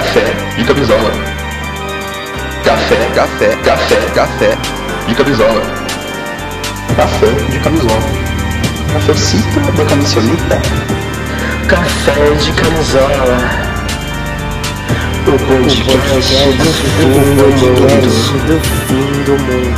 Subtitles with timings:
[0.00, 0.24] Café
[0.56, 1.10] de camisola.
[2.64, 4.56] Café, café, café, café
[5.06, 5.60] de camisola.
[6.96, 8.00] Café de camisola.
[8.94, 10.58] Cafecito de camisolita.
[11.68, 13.36] Café de camisola.
[15.26, 17.68] O podcast do fim do mundo.
[18.46, 18.56] do
[18.86, 19.70] fim do mundo.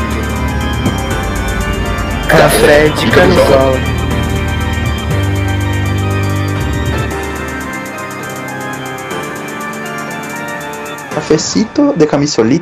[2.29, 3.92] Café de camisola.
[11.23, 12.62] Cafecito de camisolita.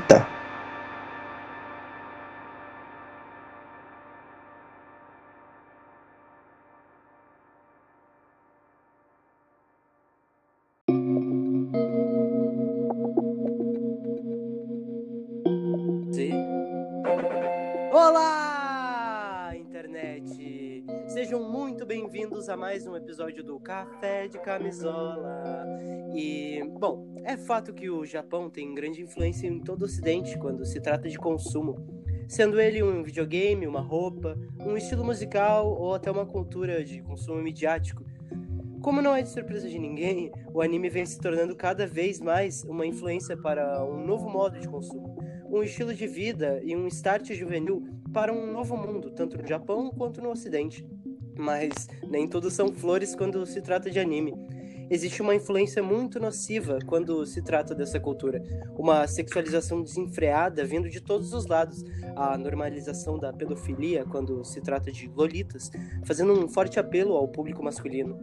[22.60, 25.66] Mais um episódio do Café de Camisola.
[26.14, 30.66] E, bom, é fato que o Japão tem grande influência em todo o Ocidente quando
[30.66, 31.74] se trata de consumo,
[32.28, 37.42] sendo ele um videogame, uma roupa, um estilo musical ou até uma cultura de consumo
[37.42, 38.04] midiático.
[38.82, 42.62] Como não é de surpresa de ninguém, o anime vem se tornando cada vez mais
[42.64, 45.16] uma influência para um novo modo de consumo,
[45.48, 47.82] um estilo de vida e um start juvenil
[48.12, 50.86] para um novo mundo, tanto no Japão quanto no Ocidente.
[51.40, 54.34] Mas nem tudo são flores quando se trata de anime.
[54.90, 58.42] Existe uma influência muito nociva quando se trata dessa cultura.
[58.76, 61.82] Uma sexualização desenfreada vindo de todos os lados.
[62.14, 65.70] A normalização da pedofilia quando se trata de lolitas,
[66.04, 68.18] fazendo um forte apelo ao público masculino.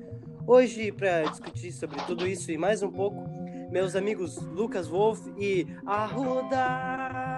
[0.46, 3.28] Hoje, para discutir sobre tudo isso e mais um pouco,
[3.72, 7.38] meus amigos Lucas Wolf e Arruda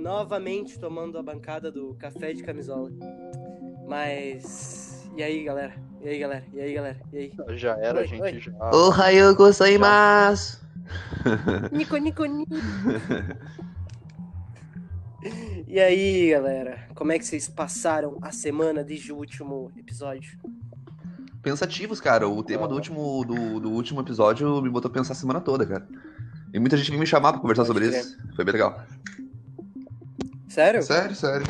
[0.00, 2.90] novamente tomando a bancada do café de camisola.
[3.90, 5.74] Mas e aí, galera?
[6.00, 6.44] E aí, galera?
[6.54, 7.00] E aí, galera?
[7.12, 7.32] E aí?
[7.58, 8.38] Já era, Oi, gente, oi.
[8.40, 8.52] já.
[8.72, 10.60] Ohayou gozaimasu.
[11.72, 12.54] Nico, Nico, Nico.
[15.68, 16.88] E aí, galera?
[16.94, 20.38] Como é que vocês passaram a semana desde o último episódio?
[21.42, 22.26] Pensativos, cara.
[22.26, 25.66] O tema do último, do, do último episódio me botou a pensar a semana toda,
[25.66, 25.86] cara.
[26.54, 28.00] E muita gente veio me chamar pra conversar Pode sobre crer.
[28.00, 28.16] isso.
[28.34, 28.82] Foi bem legal.
[30.48, 30.82] Sério?
[30.82, 31.46] Sério, sério.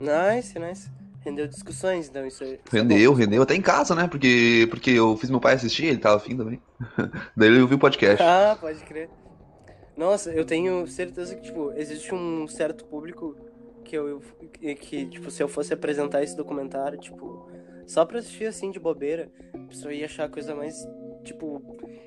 [0.00, 0.90] Nice, nice.
[1.22, 2.54] Rendeu discussões, então isso aí.
[2.54, 3.42] é Rendeu, rendeu.
[3.42, 4.08] Até em casa, né?
[4.08, 6.60] Porque, porque eu fiz meu pai assistir, ele tava afim também.
[7.36, 8.22] Daí ele ouviu o podcast.
[8.22, 9.10] Ah, pode crer.
[9.94, 13.36] Nossa, eu tenho certeza que, tipo, existe um certo público
[13.84, 14.22] que eu,
[14.80, 17.50] que, tipo, se eu fosse apresentar esse documentário, tipo,
[17.86, 20.74] só pra assistir assim de bobeira, a pessoa ia achar a coisa mais,
[21.22, 21.60] tipo,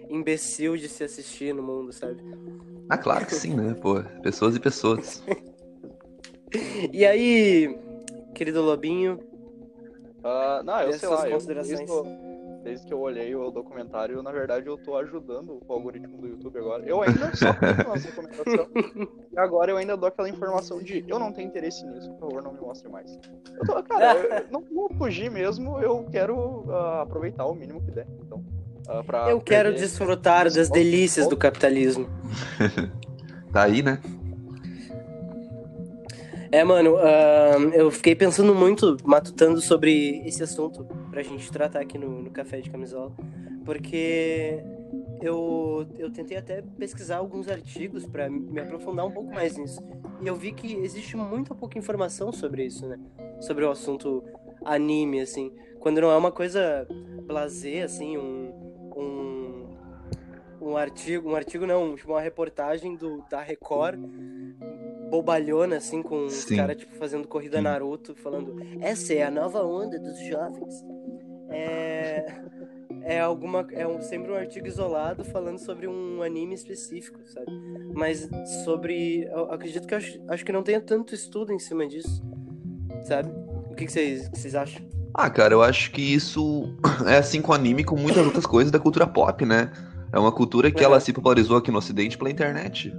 [0.10, 2.18] imbecil de se assistir no mundo, sabe?
[2.90, 3.76] Ah, claro que sim, né?
[3.76, 5.22] Pô, pessoas e pessoas.
[6.92, 7.76] E aí,
[8.34, 9.20] querido Lobinho,
[10.24, 11.78] Ah, não, eu sei lá, eu, considerações?
[11.80, 16.18] desde, que- desde que eu olhei o documentário, na verdade eu tô ajudando o algoritmo
[16.18, 16.84] do YouTube agora.
[16.86, 18.68] Eu ainda só recomendações.
[19.34, 22.42] e agora eu ainda dou aquela informação de eu não tenho interesse nisso, por favor,
[22.44, 23.12] não me mostre mais.
[23.60, 27.92] Eu tô, cara, eu não vou fugir mesmo, eu quero ah, aproveitar o mínimo que
[27.92, 28.08] der.
[28.26, 28.42] Então,
[29.06, 32.08] pra eu quero desfrutar das delícias do capitalismo.
[33.54, 34.00] Tá aí, né?
[36.54, 41.98] É, mano, ahn, eu fiquei pensando muito, matutando sobre esse assunto pra gente tratar aqui
[41.98, 43.12] no, no Café de Camisola,
[43.66, 44.64] porque
[45.20, 49.82] eu, eu tentei até pesquisar alguns artigos pra me aprofundar um pouco mais nisso.
[50.22, 53.00] E eu vi que existe muita pouca informação sobre isso, né?
[53.42, 54.24] Sobre o assunto
[54.64, 55.52] anime, assim.
[55.80, 56.88] Quando não é uma coisa
[57.26, 58.54] blasé, assim, um,
[58.96, 59.78] um,
[60.62, 64.00] um artigo, um artigo não, tipo uma reportagem do, da Record
[65.14, 66.56] bobalhona, assim, com os Sim.
[66.56, 67.64] caras, tipo, fazendo corrida Sim.
[67.64, 70.84] Naruto, falando essa é a nova onda dos jovens.
[71.50, 72.42] É...
[73.06, 73.68] É alguma...
[73.74, 77.46] É um, sempre um artigo isolado falando sobre um anime específico, sabe?
[77.94, 78.28] Mas
[78.64, 79.26] sobre...
[79.26, 82.24] Eu acredito que acho, acho que não tenha tanto estudo em cima disso,
[83.04, 83.30] sabe?
[83.70, 84.82] O que, que vocês, que vocês acham?
[85.14, 86.74] Ah, cara, eu acho que isso
[87.06, 89.72] é assim com anime com muitas outras coisas da cultura pop, né?
[90.12, 91.02] É uma cultura que ela Uhum.
[91.02, 92.94] se popularizou aqui no ocidente pela internet.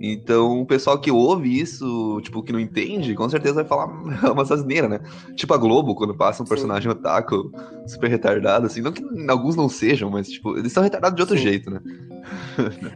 [0.00, 3.86] Então, o pessoal que ouve isso, tipo, que não entende, com certeza vai falar
[4.32, 5.00] uma asneira, né?
[5.34, 6.50] Tipo a Globo, quando passa um Sim.
[6.50, 7.50] personagem otaku
[7.86, 8.80] super retardado, assim.
[8.80, 11.42] Não que alguns não sejam, mas, tipo, eles são retardados de outro Sim.
[11.42, 11.80] jeito, né?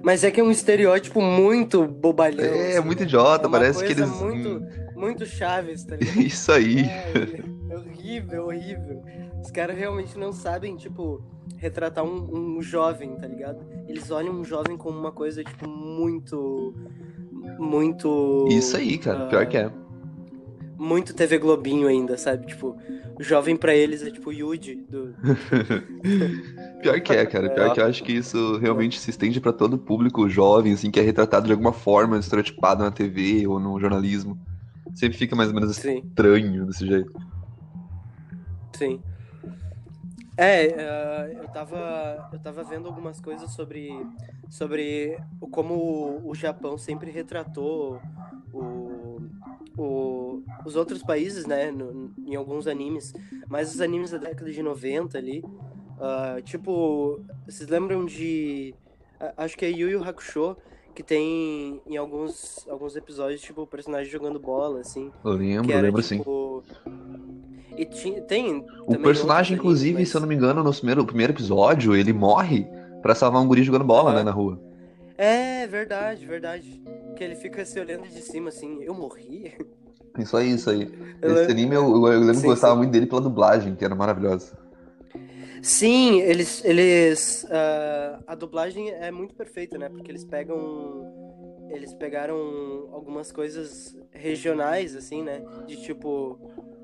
[0.02, 2.44] Mas é que é um estereótipo muito bobalhão.
[2.44, 2.86] É, assim.
[2.86, 4.10] muito idiota, É parece que eles.
[4.20, 4.62] muito,
[5.02, 6.20] muito chaves, tá ligado?
[6.20, 6.80] Isso aí.
[6.80, 9.02] É, é horrível, horrível.
[9.42, 11.20] Os caras realmente não sabem, tipo,
[11.56, 13.64] retratar um, um jovem, tá ligado?
[13.88, 16.72] Eles olham um jovem como uma coisa, tipo, muito.
[17.58, 18.46] Muito.
[18.48, 19.24] Isso aí, cara.
[19.24, 19.70] ah, Pior que é.
[20.78, 22.46] muito TV Globinho ainda, sabe?
[22.46, 22.76] Tipo,
[23.18, 25.14] o jovem pra eles é tipo Yuji do.
[26.80, 27.50] Pior que é, cara.
[27.50, 30.90] Pior que eu acho que isso realmente se estende pra todo o público jovem, assim,
[30.90, 34.38] que é retratado de alguma forma, estereotipado na TV ou no jornalismo.
[34.94, 35.98] Sempre fica mais ou menos Sim.
[35.98, 37.12] estranho desse jeito.
[38.74, 39.02] Sim.
[40.36, 44.06] É, eh, eu tava, eu tava vendo algumas coisas sobre,
[44.50, 48.00] sobre como o Japão sempre retratou
[48.52, 49.20] o,
[49.76, 53.12] o, os outros países, né, no- em alguns animes,
[53.48, 55.44] mas os animes da década de 90 ali,
[55.98, 58.74] ah, tipo, vocês lembram de,
[59.36, 60.56] acho que é Yu Yu Hakusho,
[60.94, 65.72] que tem em alguns, alguns episódios, tipo, o personagem jogando bola, assim, Eu lembro, que
[65.72, 66.18] era, lembro sim.
[66.18, 66.62] tipo...
[67.76, 71.32] E tinha, tem O personagem, inclusive, mas- se eu não me engano, no primeiro, primeiro
[71.32, 72.66] episódio, ele morre
[73.00, 74.18] pra salvar um guri jogando bola, Aham.
[74.18, 74.60] né, na rua.
[75.16, 76.82] É, verdade, verdade.
[77.16, 79.54] Que ele fica se olhando de cima assim, eu morri?
[80.18, 80.82] Isso aí, isso aí.
[81.22, 82.78] Eu Esse lembro- anime, eu, eu lembro que Sim, eu gostava sim.
[82.78, 84.52] muito dele pela dublagem, que era maravilhosa.
[85.62, 86.64] Sim, eles.
[86.64, 89.88] eles ah, a dublagem é muito perfeita, né?
[89.88, 91.06] Porque eles pegam.
[91.70, 92.36] Eles pegaram
[92.92, 95.40] algumas coisas regionais, assim, né?
[95.66, 96.38] De tipo,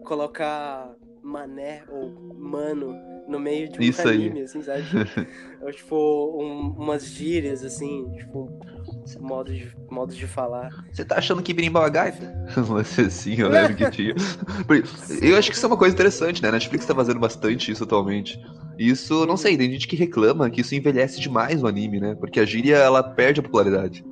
[0.05, 0.91] colocar
[1.23, 2.95] mané ou mano
[3.29, 4.15] no meio de um Isso aí.
[4.15, 4.83] anime, assim, sabe?
[5.61, 8.49] Ou, tipo, um- umas gírias, assim, tipo,
[9.21, 10.71] modos de, modos de falar.
[10.91, 12.33] Você tá achando que berimbau é gaita?
[13.07, 14.15] Assim, eu lembro que tinha.
[15.21, 16.49] Eu acho que isso é uma coisa interessante, né?
[16.49, 18.41] A Netflix tá fazendo bastante isso atualmente.
[18.79, 22.15] Isso, não sei, tem gente que reclama que isso envelhece demais o anime, né?
[22.15, 24.05] Porque a gíria, ela perde a popularidade.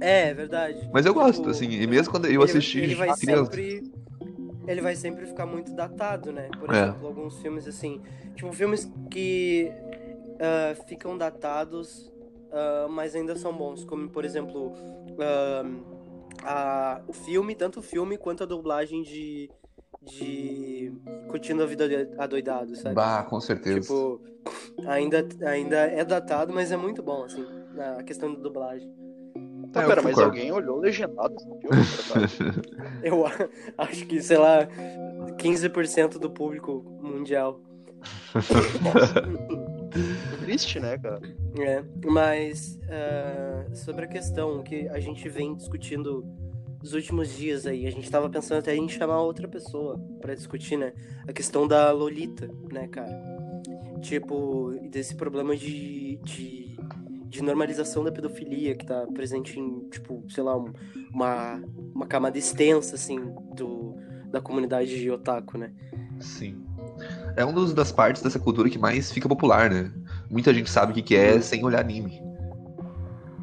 [0.00, 0.90] É, é verdade.
[0.92, 3.50] Mas eu gosto, Tipo, assim, e mesmo quando eu assisti ele vai criança.
[3.52, 3.82] sempre
[4.66, 6.48] ele vai sempre ficar muito datado, né?
[6.58, 6.82] Por É.
[6.82, 8.00] exemplo, alguns filmes assim,
[8.34, 9.70] tipo filmes que
[10.40, 12.10] ah, ficam datados,
[12.50, 14.72] ah, mas ainda são bons, como por exemplo
[15.20, 15.64] ah,
[16.42, 19.50] a- o filme, tanto o filme quanto a dublagem de
[20.06, 20.92] de
[21.28, 21.84] Curtindo a Vida
[22.18, 22.94] Adoidado, sabe?
[22.94, 23.80] Bah, com certeza.
[23.80, 24.20] Tipo,
[24.86, 28.92] ainda, ainda é datado, mas é muito bom, assim, na questão da dublagem.
[29.72, 30.38] Tá, eu pera, mas concordo.
[30.38, 32.08] alguém olhou legendado esse
[32.44, 32.62] filme?
[33.02, 33.24] Eu
[33.76, 34.68] acho que, sei lá,
[35.36, 37.60] 15% do público mundial.
[40.40, 41.20] Triste, né, cara?
[41.58, 46.24] É, mas ah, sobre a questão que a gente vem discutindo
[46.84, 50.76] nos últimos dias aí, a gente tava pensando até em chamar outra pessoa pra discutir,
[50.76, 50.92] né?
[51.26, 53.10] A questão da Lolita, né, cara?
[54.02, 56.76] Tipo, desse problema de, de,
[57.26, 60.74] de normalização da pedofilia que tá presente em, tipo, sei lá, um-
[61.10, 61.62] uma,
[61.94, 63.18] uma camada extensa, assim,
[63.56, 63.94] do,
[64.30, 65.72] da comunidade de otaku, né?
[66.20, 66.62] Sim.
[67.34, 69.90] É uma das partes dessa cultura que mais fica popular, né?
[70.30, 72.20] Muita gente sabe o que que é sem olhar anime.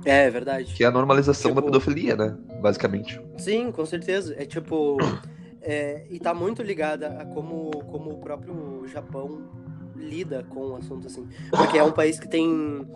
[0.06, 0.74] É, verdade.
[0.76, 2.38] Que é a normalização da Tipo- pedofilia, né?
[2.62, 3.20] Basicamente.
[3.38, 4.36] Sim, com certeza.
[4.38, 4.98] É tipo.
[5.62, 9.50] é, e tá muito ligada a como, como o próprio Japão
[9.96, 11.28] lida com o assunto, assim.
[11.50, 12.88] Porque é um país que tem,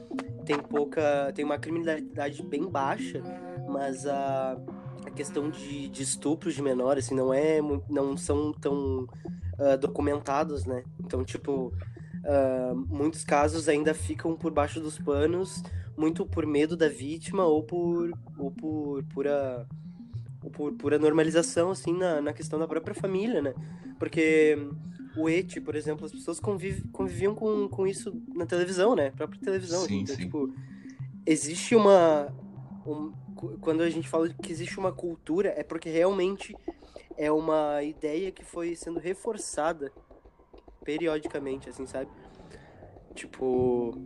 [0.46, 1.32] tem pouca.
[1.34, 3.22] tem uma criminalidade bem baixa,
[3.68, 4.58] mas a,
[5.06, 7.60] a questão de, de estupros de menor, assim, não é.
[7.90, 9.08] não são tão
[9.58, 10.84] ah, documentados, né?
[11.00, 11.74] Então, tipo.
[12.26, 15.62] Ah, muitos casos ainda ficam por baixo dos panos,
[15.98, 19.68] muito por medo da vítima ou por, ou por pura
[20.44, 23.54] ou por pura normalização, assim, na, na questão da própria família, né?
[23.98, 24.56] Porque
[25.18, 29.10] o eti, por exemplo, as pessoas conviv, conviviam com, com isso na televisão, né?
[29.12, 29.82] Própria televisão.
[29.86, 30.24] Sim, então, sim.
[30.24, 30.54] tipo,
[31.26, 32.32] existe uma...
[32.86, 33.12] um-
[33.60, 36.56] quando a gente fala que existe uma cultura, é porque realmente
[37.18, 39.92] é uma ideia que foi sendo reforçada
[40.86, 42.10] periodicamente, assim, sabe?
[43.14, 43.98] Tipo...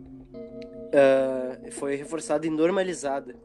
[0.94, 3.36] ah, foi reforçada e normalizada.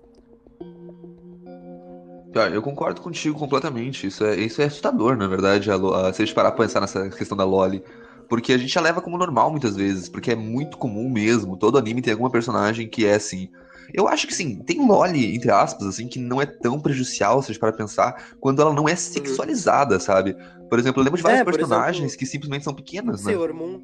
[2.37, 4.07] Ah, eu concordo contigo completamente.
[4.07, 6.81] Isso é, isso é assustador, na verdade, a, a- se a gente parar pra pensar
[6.81, 7.83] nessa questão da Loli.
[8.27, 11.55] Porque a gente já leva como normal muitas vezes, porque é muito comum mesmo.
[11.55, 13.49] Todo anime tem alguma personagem que é assim.
[13.93, 17.51] Eu acho que sim, tem Loli, entre aspas, assim, que não é tão prejudicial, se
[17.51, 20.35] a gente parar pra pensar, quando ela não é sexualizada, sabe?
[20.69, 23.31] Por exemplo, eu lembro de várias É, personagens exemplo, que simplesmente são pequenas, né?
[23.31, 23.81] Sailor Moon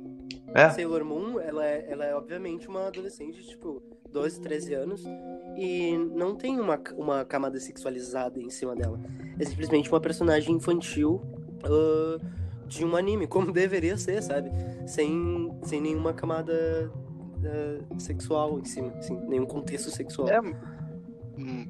[0.54, 0.70] É.
[0.70, 3.82] Sailor Moon, ela é, ela é obviamente uma adolescente de, tipo,
[4.12, 5.04] 12, 13 anos.
[5.56, 9.00] E não tem uma, uma camada sexualizada em cima dela.
[9.40, 11.22] É simplesmente uma personagem infantil
[11.64, 12.18] ah,
[12.68, 14.52] de um anime, como deveria ser, sabe?
[14.88, 16.92] Sem, sem nenhuma camada
[17.46, 20.30] ah, sexual em cima, assim, nenhum contexto sexual.
[20.30, 20.40] É.
[20.40, 21.68] hum,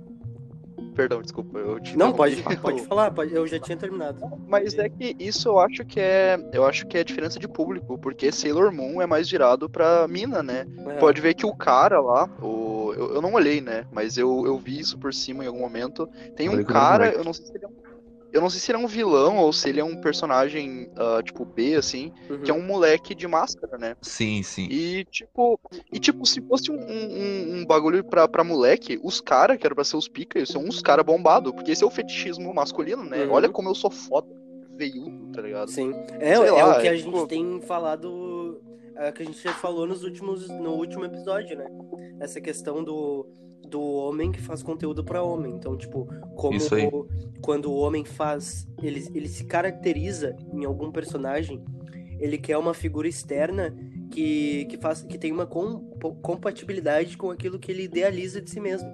[0.95, 4.19] Perdão, desculpa, eu te Não, pode, pode falar, pode- eu já tinha terminado.
[4.45, 6.37] Mas é que isso eu acho que é.
[6.51, 10.43] Eu acho que é diferença de público, porque Sailor Moon é mais virado pra mina,
[10.43, 10.67] né?
[10.87, 10.93] É.
[10.97, 13.85] Pode ver que o cara lá, o, eu, eu não olhei, né?
[13.91, 16.07] Mas eu, eu vi isso por cima em algum momento.
[16.35, 17.90] Tem um cara, eu não sei se ele é um.
[18.33, 21.21] Eu não sei se ele é um vilão ou se ele é um personagem, ah,
[21.23, 22.41] tipo, B, assim, Uhum.
[22.41, 23.95] que é um moleque de máscara, né?
[24.01, 24.67] Sim, sim.
[24.71, 25.59] E tipo,
[25.91, 29.75] e, tipo se fosse um, um, um bagulho pra, pra moleque, os caras, que eram
[29.75, 33.25] pra ser os pica, são uns caras bombados, porque esse é o fetichismo masculino, né?
[33.25, 33.31] Uhum.
[33.33, 34.27] Olha como eu sou foda,
[34.77, 35.69] veiudo, tá ligado?
[35.69, 35.91] Sim.
[36.19, 38.61] É, é lá, o que a é, gente tipo- tem falado,
[38.95, 41.67] é, que a gente já falou nos últimos, no último episódio, né?
[42.19, 43.27] Essa questão do,
[43.71, 45.55] do homem que faz conteúdo pra homem.
[45.55, 46.91] Então, tipo, como aí.
[47.41, 51.63] quando o homem faz, ele, ele se caracteriza em algum personagem,
[52.19, 53.75] ele quer uma figura externa
[54.11, 55.79] que, que, faz, que tem uma com,
[56.21, 58.89] compatibilidade com aquilo que ele idealiza de si mesmo.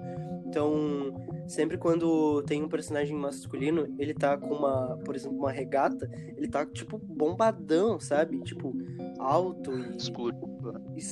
[0.46, 1.12] Então,
[1.46, 6.48] sempre quando tem um personagem masculino, ele tá com uma, por exemplo, uma regata, ele
[6.48, 8.40] tá, tipo, bombadão, sabe?
[8.40, 8.72] Tipo,
[9.18, 9.96] alto e.
[9.96, 10.48] Explodindo,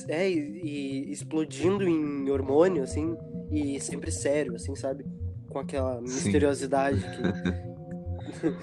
[0.07, 3.15] É, e, e explodindo em hormônio, assim,
[3.51, 5.05] e sempre sério, assim, sabe?
[5.49, 6.01] Com aquela Sim.
[6.03, 8.53] misteriosidade que.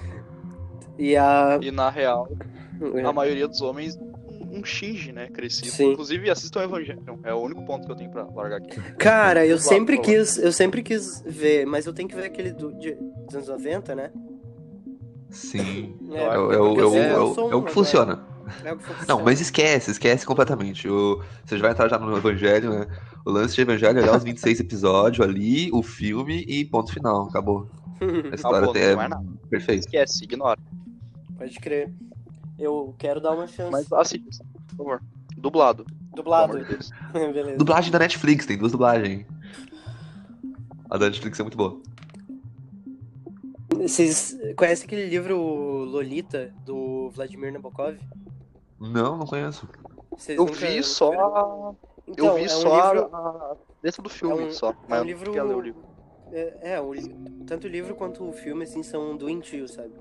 [0.97, 1.59] e a.
[1.61, 2.27] E na real,
[2.95, 3.97] é, a maioria dos homens
[4.51, 5.27] um Shinji, né?
[5.29, 5.67] Crescido.
[5.71, 5.91] Sim.
[5.91, 7.17] Inclusive, assistam Evangelion.
[7.23, 8.79] É o único ponto que eu tenho pra largar aqui.
[8.97, 10.37] Cara, eu sempre quis.
[10.37, 12.93] Eu sempre quis ver, mas eu tenho que ver aquele do, de,
[13.25, 14.11] dos anos 90, né?
[15.29, 15.95] Sim.
[16.11, 17.13] É, É, o- o- é eu é
[17.53, 18.23] eu o que funciona.
[18.63, 19.05] É.
[19.07, 20.87] Não, mas esquece, esquece completamente.
[20.87, 22.87] O, você já vai entrar já no Evangelho, né?
[23.25, 27.27] O lance de Evangelho é olhar os 26 episódios ali, o filme e ponto final.
[27.27, 27.69] Acabou.
[28.31, 29.25] A história Acabou, não é mais nada.
[29.49, 29.85] perfeita.
[29.85, 30.59] Esquece, ignora.
[31.37, 31.91] Pode crer.
[32.57, 33.71] Eu quero dar uma chance.
[33.71, 35.01] Mas assiste, por favor.
[35.37, 35.85] Dublado.
[36.15, 36.53] Dublado.
[37.13, 37.57] Beleza.
[37.57, 39.25] Dublagem da Netflix, tem duas dublagens.
[40.89, 41.81] A da Netflix é muito boa.
[43.75, 47.97] Vocês conhecem aquele livro Lolita, do Vladimir Nabokov?
[48.79, 49.67] Não, não conheço.
[50.11, 51.11] Vocês Eu vi só.
[51.13, 51.73] a-
[52.07, 54.69] Então, Eu vi é um só livro- a- letra do filme, é um- só.
[54.71, 55.83] é Mas um eu livro- ler o livro.
[56.31, 57.15] É, é, o li-
[57.47, 59.91] tanto o livro quanto o filme, assim, são doentios, sabe?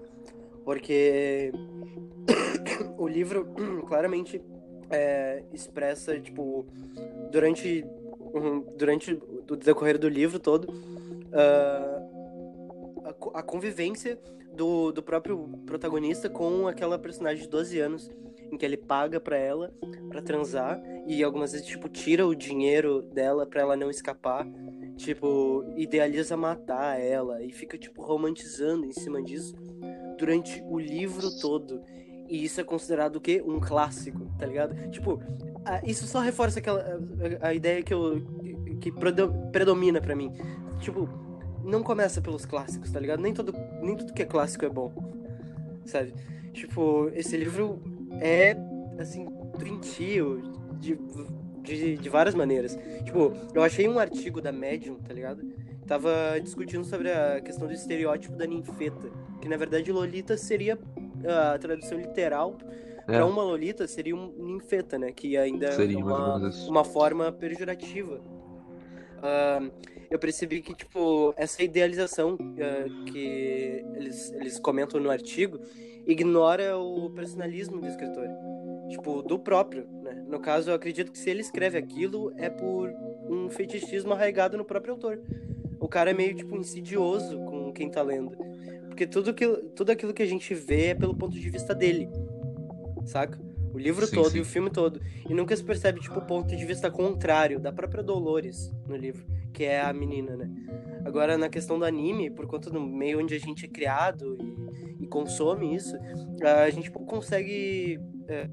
[0.64, 1.50] Porque
[2.98, 3.46] o livro
[3.88, 4.42] claramente
[4.90, 6.66] é, expressa, tipo,
[7.30, 7.86] durante,
[8.34, 9.14] um- durante
[9.50, 10.68] o decorrer do livro todo,
[11.32, 12.02] ah,
[13.34, 14.18] a, a convivência
[14.52, 18.10] do, do próprio protagonista com aquela personagem de 12 anos,
[18.54, 19.72] em que ele paga pra ela
[20.08, 24.46] pra transar e algumas vezes, tipo, tira o dinheiro dela pra ela não escapar
[24.96, 29.54] tipo, idealiza matar ela e fica, tipo, romantizando em cima disso
[30.18, 31.82] durante o livro todo.
[32.28, 33.42] E isso é considerado o quê?
[33.44, 34.90] Um clássico, tá ligado?
[34.90, 35.20] Tipo,
[35.84, 36.98] isso só reforça aquela
[37.40, 38.22] a, ideia que eu
[38.80, 40.32] que predo- predomina pra mim.
[40.80, 41.08] Tipo,
[41.62, 43.20] não começa pelos clássicos, tá ligado?
[43.20, 44.92] Nem todo nem tudo que é clássico é bom.
[45.84, 46.14] Sabe?
[46.52, 47.82] Tipo, esse livro
[48.20, 48.56] é
[48.98, 49.26] assim
[49.58, 50.42] doentio
[50.80, 50.98] de
[51.64, 52.78] de, de várias maneiras.
[53.04, 55.42] Tipo, eu achei um artigo da Medium, tá ligado?
[55.86, 59.10] Tava discutindo sobre a questão do estereótipo da ninfeta.
[59.40, 60.78] Que na verdade Lolita seria
[61.26, 62.56] a tradução literal.
[63.08, 65.12] É, Pra uma Lolita seria um ninfeta, né?
[65.12, 68.20] Que ainda Seria, é mais ou uma, uma forma pejorativa.
[69.22, 69.62] Ah,
[70.10, 75.58] eu percebi que, tipo, essa idealização ah, que eles, eles comentam no artigo
[76.06, 78.28] ignora o personalismo do escritor.
[78.88, 80.24] Tipo, do próprio, né?
[80.28, 82.92] No caso, eu acredito que se ele escreve aquilo é por
[83.28, 85.20] um fetichismo arraigado no próprio autor.
[85.80, 88.36] O cara é meio, tipo, insidioso com quem tá lendo.
[88.88, 92.08] Porque tudo, que, tudo aquilo que a gente vê é pelo ponto de vista dele.
[93.04, 93.43] Saca?
[93.74, 94.38] O livro Sim, todo sim.
[94.38, 95.00] e o filme todo.
[95.28, 99.26] E nunca se percebe, tipo, o ponto de vista contrário da própria Dolores no livro,
[99.52, 100.48] que é a menina, né?
[101.04, 105.04] Agora, na questão do anime, por conta do meio onde a gente é criado e,
[105.04, 105.96] e consome isso,
[106.40, 107.98] a gente consegue.
[108.28, 108.48] é,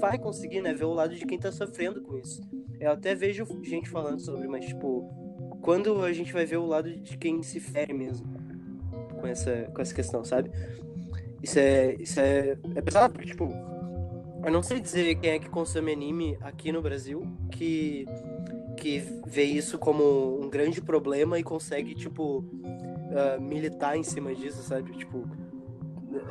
[0.00, 2.42] vai conseguir, né, ver o lado de quem tá sofrendo com isso.
[2.80, 5.08] Eu até vejo gente falando sobre, mas, tipo,
[5.60, 8.26] quando a gente vai ver o lado de quem se fere mesmo
[9.20, 10.50] com essa, com essa questão, sabe?
[11.42, 13.48] Isso é, isso é, é pesado, porque, tipo,
[14.44, 18.06] eu não sei dizer quem é que consome anime aqui no Brasil que,
[18.76, 22.44] que vê isso como um grande problema e consegue, tipo,
[23.14, 24.92] ah, militar em cima disso, sabe?
[24.92, 25.26] Tipo,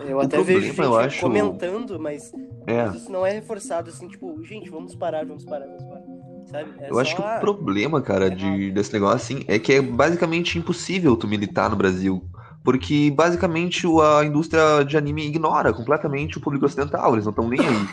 [0.07, 2.31] eu O até vejo problema, gente eu acho- comentando, mas,
[2.67, 2.85] É.
[2.85, 6.03] mas isso não é reforçado, assim, tipo, gente, vamos parar, vamos parar, vamos parar,
[6.45, 6.71] sabe?
[6.79, 9.81] É Eu acho que só, o problema, cara, de, desse negócio assim, é que é
[9.81, 12.21] basicamente impossível tu militar no Brasil.
[12.69, 17.59] Porque basicamente a indústria de anime ignora completamente o público ocidental, eles não estão nem
[17.59, 17.88] aí.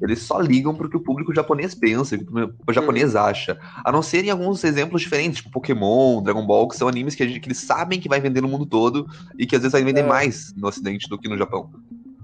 [0.00, 3.58] Eles só ligam pro que o público japonês pensa, o que o japonês acha.
[3.84, 7.22] A não ser em alguns exemplos diferentes, tipo Pokémon, Dragon Ball, que são animes que,
[7.22, 9.06] a gente- que eles sabem que vai vender no mundo todo
[9.38, 10.06] e que às vezes vai vender É.
[10.08, 11.70] mais no ocidente do que no Japão.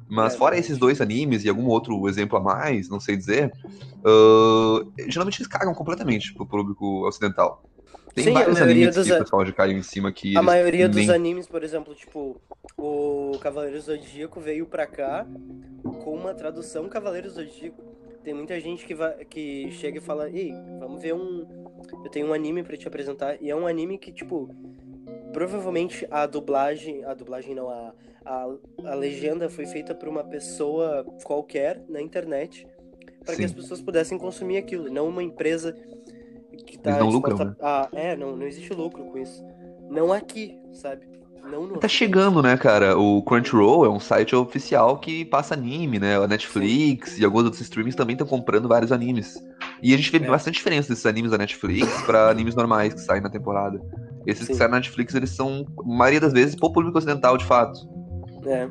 [0.08, 3.52] Mas É, fora esses dois animes e algum outro exemplo a mais, não sei dizer,
[4.04, 7.62] ah, geralmente eles cagam completamente pro público ocidental.
[8.14, 10.36] Tem Sim, a vários maioria animes dos que o pessoal já caiu em cima que
[10.36, 12.40] A maioria dos nem- animes, por exemplo, tipo,
[12.76, 15.26] o Cavaleiro Zodíaco veio pra cá
[15.82, 17.82] com uma tradução Cavaleiro Zodíaco.
[18.24, 21.46] Tem muita gente que, vai, que chega e fala, ei, vamos ver um.
[22.04, 23.38] Eu tenho um anime pra te apresentar.
[23.40, 24.54] E é um anime que, tipo,
[25.32, 27.04] provavelmente a dublagem.
[27.04, 28.48] A dublagem não, a, a,
[28.84, 32.66] a legenda foi feita por uma pessoa qualquer na internet
[33.24, 35.76] para que as pessoas pudessem consumir aquilo, não uma empresa
[36.64, 37.54] que tá Eles não lucram, né?
[37.60, 39.44] a- É, não, não existe lucro com isso.
[39.88, 41.08] Não aqui, sabe?
[41.42, 42.98] Não no Tá chegando, né, cara?
[42.98, 46.16] O Crunchyroll é um site oficial que passa anime, né?
[46.16, 49.42] A Netflix e alguns outros streamings também estão comprando vários animes.
[49.82, 50.28] E a gente vê É.
[50.28, 53.80] bastante diferença desses animes da Netflix pra animes normais que saem na temporada.
[54.26, 54.58] Esses que Sim.
[54.58, 57.80] saem na Netflix, eles são, a maioria das vezes, pro público ocidental, de fato.
[58.46, 58.68] É.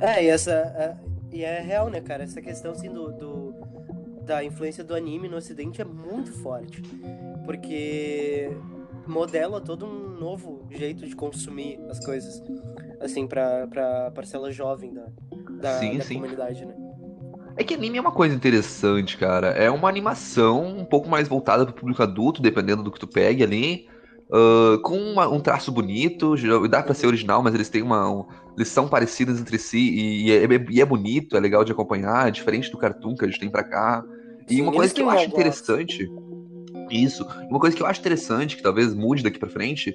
[0.00, 0.52] É, e essa.
[0.52, 0.96] é-
[1.32, 2.22] e é real, né, cara?
[2.22, 3.54] Essa questão assim do, do-
[4.24, 6.82] da influência do anime no ocidente é muito forte.
[7.44, 8.56] Porque
[9.06, 12.42] modela todo um novo jeito de consumir as coisas.
[13.00, 15.06] Assim, pra, pra parcela jovem da,
[15.60, 16.14] da, Sim, da sim.
[16.14, 16.74] comunidade, né?
[17.56, 19.48] É que anime é uma coisa interessante, cara.
[19.48, 23.42] É uma animação um pouco mais voltada pro público adulto, dependendo do que tu pegue
[23.42, 23.88] ali.
[24.32, 26.34] Ah, com uma- um traço bonito,
[26.68, 28.10] dá pra ser original, mas eles têm uma.
[28.10, 28.24] um-
[28.56, 32.28] eles são parecidos entre si e, e é, e é bonito, é legal de acompanhar,
[32.28, 34.04] é diferente do cartoon que a gente tem pra cá.
[34.48, 36.10] E Sim, uma coisa que eu acho interessante.
[36.90, 37.26] Isso.
[37.48, 39.94] Uma coisa que eu acho interessante, que talvez mude daqui pra frente,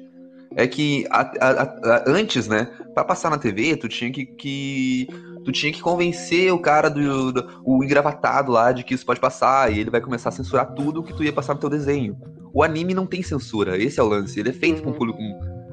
[0.55, 5.07] é que a- a- a- antes, né, pra passar na TV, tu tinha que, que-
[5.45, 9.19] tu tinha que convencer o cara do, do- o engravatado lá de que isso pode
[9.19, 12.17] passar e ele vai começar a censurar tudo que tu ia passar no teu desenho.
[12.53, 14.39] O anime não tem censura, esse é o lance.
[14.39, 14.97] Ele é feito com um Uhum.
[14.97, 15.19] público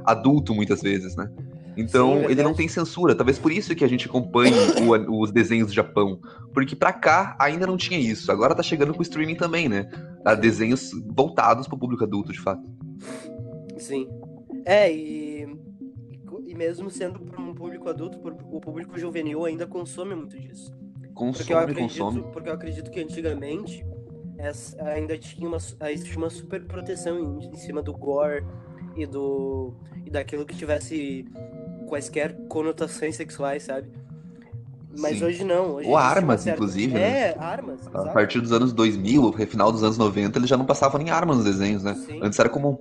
[0.04, 1.30] adulto muitas vezes, né?
[1.76, 3.16] Então, Sim, ele não tem censura.
[3.16, 4.54] Talvez por isso que a gente acompanhe
[4.86, 6.20] o os desenhos do Japão.
[6.52, 8.30] Porque pra cá ainda não tinha isso.
[8.30, 9.88] Agora tá chegando com o streaming também, né?
[10.24, 12.62] Há desenhos voltados pro público adulto, de fato.
[13.76, 14.06] Sim.
[14.64, 15.46] É, e,
[16.46, 18.18] e mesmo sendo para um público adulto,
[18.50, 20.72] o público juvenil ainda consome muito disso.
[20.72, 22.22] Porque eu Consome, acredito, consome.
[22.32, 23.84] porque eu acredito que antigamente
[24.38, 25.58] essa- ainda tinha uma,
[25.90, 28.44] existia uma super proteção em, em cima do gore
[28.96, 31.24] e do e daquilo que tivesse
[31.88, 33.88] quaisquer conotações sexuais, sabe?
[34.98, 35.24] Mas Sim.
[35.24, 35.74] hoje não.
[35.74, 37.30] Hoje Ou armas, inclusive, né?
[37.30, 37.86] É, armas.
[37.86, 38.12] A exato.
[38.12, 41.44] partir dos anos 2000, final dos anos 90, eles já não passavam nem armas nos
[41.44, 41.94] desenhos, né?
[41.94, 42.20] Sim.
[42.22, 42.76] Antes era comum.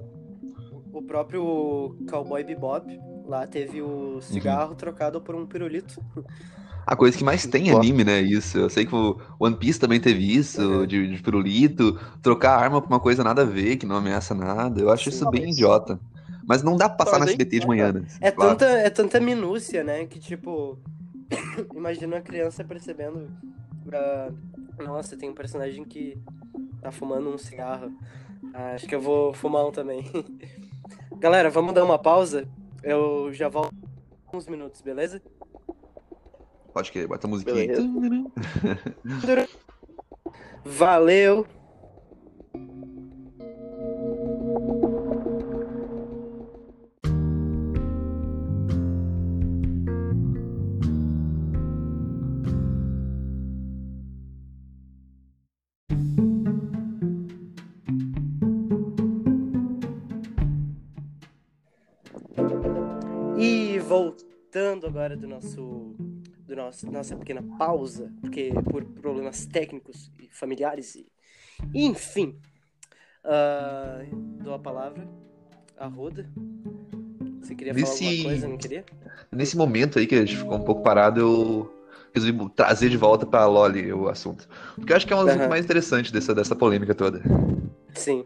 [1.13, 4.17] O próprio Cowboy Bebop lá teve Uhum.
[4.17, 6.01] o cigarro trocado por um pirulito.
[6.87, 8.19] A coisa que mais tem anime, né?
[8.19, 8.57] Isso.
[8.57, 10.87] Eu sei que o One Piece também teve isso, Uhum.
[10.87, 14.81] de, de pirulito, trocar arma pra uma coisa nada a ver, que não ameaça nada.
[14.81, 15.09] Eu acho Sim.
[15.17, 15.99] isso bem Mas- idiota.
[16.47, 18.05] Mas não dá pra passar Mas na SBT de manhã, né?
[18.19, 18.57] É Claro.
[18.57, 20.07] tanta, é tanta minúcia, né?
[20.07, 20.79] Que tipo.
[21.75, 23.29] imagina uma criança percebendo.
[23.93, 24.31] ah,
[24.83, 26.17] Nossa, tem um personagem que
[26.81, 27.91] tá fumando um cigarro.
[28.51, 30.03] Ah, acho que eu vou fumar um também.
[31.23, 32.45] Galera, vamos dar uma pausa.
[32.83, 35.21] Eu já volto em uns minutos, beleza?
[36.73, 37.77] Pode querer, bota a musiquinha.
[40.65, 41.47] Valeu!
[64.83, 65.95] Voltando agora do nosso,
[66.45, 71.07] do nosso nossa pequena pausa, porque por problemas técnicos e familiares e
[71.73, 72.37] enfim,
[73.23, 74.01] ah,
[74.43, 75.07] dou a palavra
[75.77, 76.29] a Roda.
[77.41, 78.85] Você queria falar Nesse- alguma coisa, não queria?
[79.31, 81.73] Nesse momento aí que a gente ficou um pouco parado, eu
[82.13, 84.47] resolvi trazer de volta pra Loli o assunto.
[84.75, 85.49] Porque eu acho que é um assunto Aham.
[85.49, 87.21] mais interessante dessa, dessa polêmica toda.
[87.95, 88.25] Sim.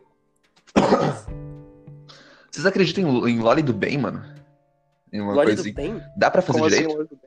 [2.52, 4.24] Vocês acreditam em, em Loli do bem, mano?
[5.12, 5.74] Em uma coisa assim.
[5.74, 6.02] bem?
[6.16, 6.98] Dá pra fazer Como assim, direito?
[6.98, 7.18] lógico?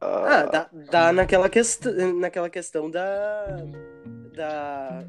[0.00, 1.86] Ah, dá, dá naquela, quest...
[2.20, 3.56] naquela questão da.
[4.34, 5.04] Da.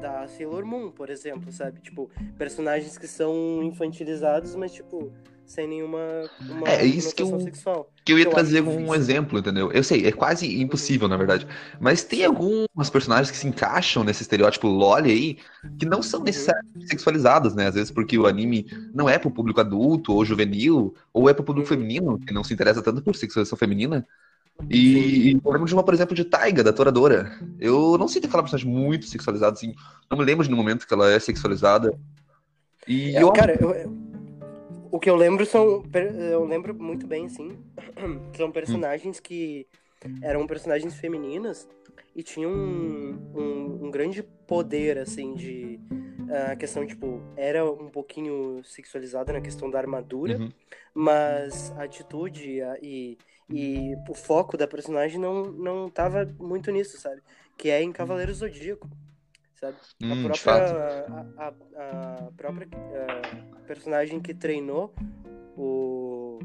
[0.00, 1.80] Da Sailor Moon, por exemplo, sabe?
[1.80, 5.12] Tipo, personagens que são infantilizados, mas, tipo,
[5.46, 5.98] sem nenhuma.
[6.40, 7.90] Uma É, isso que eu- sexual.
[8.04, 9.72] Que eu ia Eu trazer um exemplo, entendeu?
[9.72, 11.46] Eu sei, é quase impossível, na verdade.
[11.80, 15.38] Mas tem algumas personagens que se encaixam nesse estereótipo loli aí,
[15.78, 17.66] que não são necessariamente sexualizadas, né?
[17.68, 21.42] Às vezes porque o anime não é pro público adulto ou juvenil, ou é pro
[21.44, 21.76] público Uhum.
[21.80, 24.06] feminino, que não se interessa tanto por sexualização feminina.
[24.70, 27.30] E, e eu lembro de uma, por exemplo, de Taiga, da Toradora.
[27.60, 29.74] Eu não sinto aquela personagem muito sexualizada, assim.
[30.10, 31.92] Não me lembro de no momento que ela é sexualizada.
[32.88, 33.94] E É, eu cara, eu-
[34.96, 35.82] o que eu lembro são.
[36.30, 37.58] Eu lembro muito bem, assim.
[38.36, 39.66] São personagens que
[40.22, 41.68] eram personagens femininas
[42.14, 45.78] e tinham um, um, um grande poder, assim, de,
[46.50, 50.50] a questão, tipo, era um pouquinho sexualizada na questão da armadura, Uhum.
[50.94, 53.18] mas a atitude a- e,
[53.50, 57.20] e o foco da personagem não, não tava muito nisso, sabe?
[57.56, 58.88] Que é em Cavaleiro Zodíaco,
[59.60, 59.76] sabe?
[60.02, 60.76] Hum, a de própria, fato.
[61.38, 64.92] a, a- a própria ah, personagem que treinou
[65.56, 66.38] o,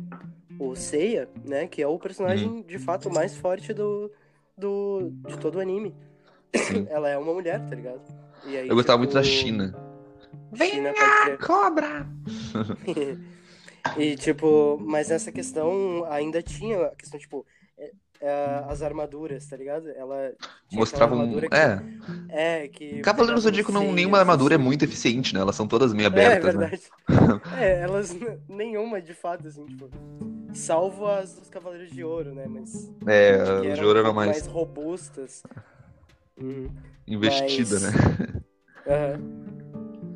[0.60, 1.68] o Seiya, né?
[1.68, 2.62] Que é o personagem, Uhum.
[2.62, 4.12] de fato, mais forte do,
[4.58, 5.96] do, de todo o anime.
[6.56, 6.86] Sim.
[6.90, 8.02] Ela é uma mulher, tá ligado?
[8.46, 9.76] E aí, Eu gostava muito da tipo, China.
[10.56, 11.38] China, pode crer.
[11.48, 12.08] Cobra!
[13.98, 17.46] e tipo, mas nessa questão ainda tinha a questão, tipo,
[18.22, 19.90] é- é, as armaduras, tá ligado?
[19.90, 20.34] Ela
[20.72, 21.22] Mostrava um.
[21.22, 21.82] armadura que- É.
[22.64, 23.00] É, que.
[23.02, 25.42] Cavaleiro do Zodíaco, não, nenhuma armadura é muito eficiente, né?
[25.42, 26.68] Elas são todas meio É, abertas, né?
[26.68, 27.42] verdade.
[27.60, 28.16] é, elas.
[28.48, 29.90] Nenhuma de fato, assim, tipo.
[30.54, 32.46] Salvo as dos Cavaleiros de Ouro, né?
[32.48, 32.92] Mas.
[33.08, 33.36] É,
[33.72, 35.44] as de ouro eram pouco mais robustas.
[36.40, 36.70] Uhum.
[37.08, 38.42] investida, mas- né?
[38.88, 39.42] Aham.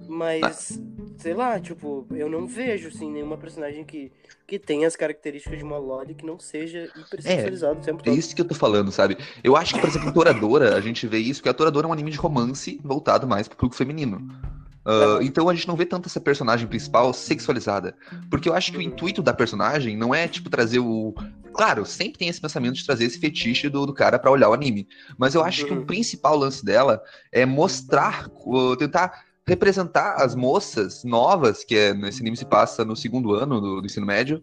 [0.08, 0.80] Mas,
[1.26, 4.12] sei lá, tipo, eu não vejo, assim, nenhuma personagem que,
[4.46, 8.06] que tenha as características de uma Loli que não seja hiper sexualizado o tempo É
[8.12, 8.16] todo.
[8.20, 9.18] isso que eu tô falando, sabe?
[9.44, 11.90] Eu acho que, por exemplo, em Toradora, a gente vê isso, que a Toradora é
[11.90, 14.22] um anime de romance voltado mais pro público feminino.
[14.88, 15.24] Aham.
[15.24, 17.98] então a gente não vê tanto essa personagem principal sexualizada.
[18.30, 18.86] Porque eu acho que o Uhum.
[18.90, 21.12] intuito da personagem não é, tipo, trazer o.
[21.56, 24.54] Claro, sempre tem esse pensamento de trazer esse fetiche do, do cara pra olhar o
[24.54, 24.88] anime.
[25.18, 25.80] Mas eu acho que Uhum.
[25.82, 28.30] o principal lance dela é mostrar,
[28.78, 33.82] tentar representar as moças novas, que é, nesse anime se passa no segundo ano do,
[33.82, 34.42] do ensino médio,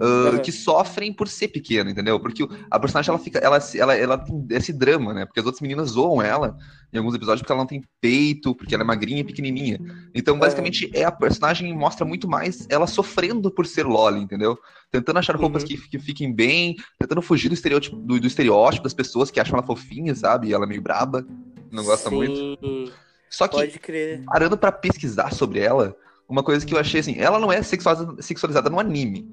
[0.00, 0.40] Uhum.
[0.42, 2.18] que sofrem por ser pequena, entendeu?
[2.18, 5.26] Porque a personagem ela fica, ela, ela, ela tem esse drama, né?
[5.26, 6.56] Porque as outras meninas zoam ela
[6.92, 9.78] em alguns episódios porque ela não tem peito, porque ela é magrinha e pequenininha.
[10.14, 14.58] Então, basicamente, é a personagem mostra muito mais ela sofrendo por ser Loli, entendeu?
[14.90, 15.68] Tentando achar roupas Uhum.
[15.68, 19.56] que, que fiquem bem, tentando fugir do estereótipo, do, do estereótipo das pessoas que acham
[19.56, 20.48] ela fofinha, sabe?
[20.48, 21.24] E ela é meio braba,
[21.70, 22.58] não gosta Sim, muito.
[23.32, 24.22] Só que Pode crer.
[24.26, 25.96] parando pra pesquisar sobre ela,
[26.28, 29.26] uma coisa que eu achei assim, ela não é sexualizada, sexualizada no anime.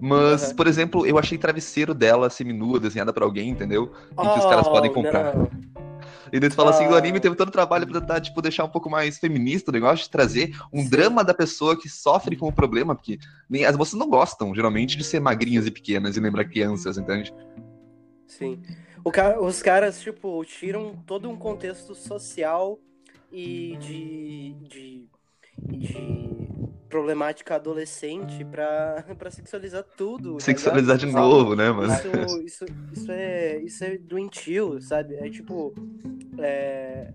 [0.00, 0.54] Mas, Aham.
[0.54, 3.92] por exemplo, eu achei travesseiro dela seminua, desenhada pra alguém, entendeu?
[4.12, 5.34] E que os caras Oh, podem comprar.
[5.34, 5.50] não.
[6.32, 6.98] E daí tu fala assim, o Ah.
[6.98, 10.04] anime teve todo o trabalho pra tentar, tipo, deixar um pouco mais feminista o negócio,
[10.04, 10.88] de trazer um Sim.
[10.88, 14.96] drama da pessoa que sofre com o problema, porque nem, as moças não gostam, geralmente,
[14.96, 17.34] de ser magrinhas e pequenas e lembrar crianças, entende?
[18.28, 18.62] Sim.
[19.04, 22.78] O ca- Os caras, tipo, tiram todo um contexto social
[23.32, 25.08] e de, de,
[25.78, 26.48] de
[26.88, 30.34] problemática adolescente pra, pra sexualizar tudo.
[30.38, 31.22] tá Sexualizar de ligado?
[31.22, 31.92] novo, né, mano?
[31.92, 35.14] Isso, isso, isso, é, isso é doentio, sabe?
[35.14, 35.72] É tipo.
[36.38, 37.12] é,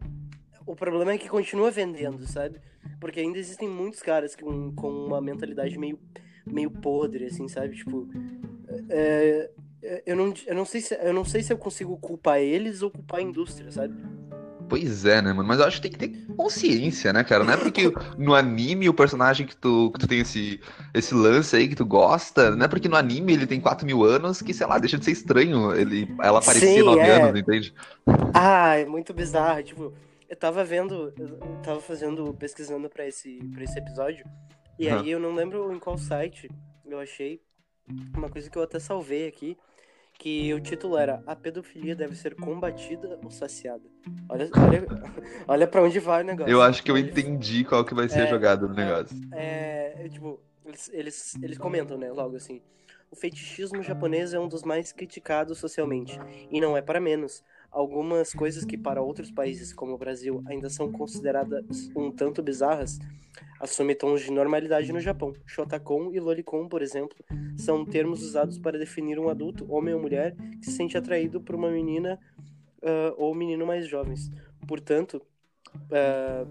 [0.66, 2.60] O problema é que continua vendendo, sabe?
[3.00, 6.00] Porque ainda existem muitos caras com, com uma mentalidade meio,
[6.46, 7.76] meio podre, assim, sabe?
[7.76, 8.08] Tipo.
[8.90, 9.50] é,
[9.84, 12.82] é, eu, não, eu, não sei se, eu não sei se eu consigo culpar eles
[12.82, 13.94] ou culpar a indústria, sabe?
[14.68, 15.48] Pois é, né, mano?
[15.48, 17.44] Mas eu acho que tem que ter consciência, né, cara?
[17.44, 20.60] Não é porque no anime o personagem que tu, que tu tem esse,
[20.94, 24.04] esse lance aí que tu gosta, não é porque no anime ele tem 4 mil
[24.04, 27.12] anos que, sei lá, deixa de ser estranho ele, ela aparecer Sim, 9 é.
[27.12, 27.74] anos, entende?
[28.34, 29.64] Ah, é muito bizarro.
[29.64, 29.94] Tipo,
[30.28, 34.26] eu tava vendo, eu tava fazendo, pesquisando pra esse, pra esse episódio,
[34.80, 35.02] e Aham.
[35.02, 36.50] aí eu não lembro em qual site
[36.86, 37.40] eu achei
[38.16, 39.58] uma coisa que eu até salvei aqui,
[40.18, 43.84] que o título era A pedofilia deve ser combatida ou saciada.
[44.30, 44.88] Olha, olha,
[45.48, 46.52] olha pra onde vai o negócio.
[46.52, 49.16] Eu acho que eu entendi qual que vai ser a É, jogada do negócio.
[49.32, 52.62] é, é, tipo, eles, eles, eles comentam, né, logo assim.
[53.12, 56.20] O fetichismo japonês é um dos mais criticados socialmente,
[56.52, 57.44] e não é para menos.
[57.72, 63.00] Algumas coisas que para outros países, como o Brasil, ainda são consideradas um tanto bizarras,
[63.60, 65.34] assumem tons de normalidade no Japão.
[65.46, 67.18] Shotacon e lolicon, por exemplo,
[67.58, 71.56] são termos usados para definir um adulto, homem ou mulher, que se sente atraído por
[71.56, 72.20] uma menina
[72.86, 74.32] ah, ou menino mais jovens.
[74.68, 75.22] Portanto,
[75.92, 76.46] ah,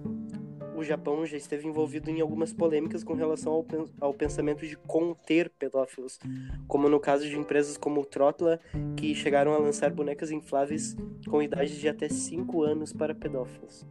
[0.74, 3.66] o Japão já esteve envolvido em algumas polêmicas com relação ao,
[4.00, 6.18] ao pensamento de conter pedófilos,
[6.66, 8.60] como no caso de empresas como o Trotla,
[8.96, 10.96] que chegaram a lançar bonecas infláveis
[11.28, 13.86] com idade de até 5 anos para pedófilos.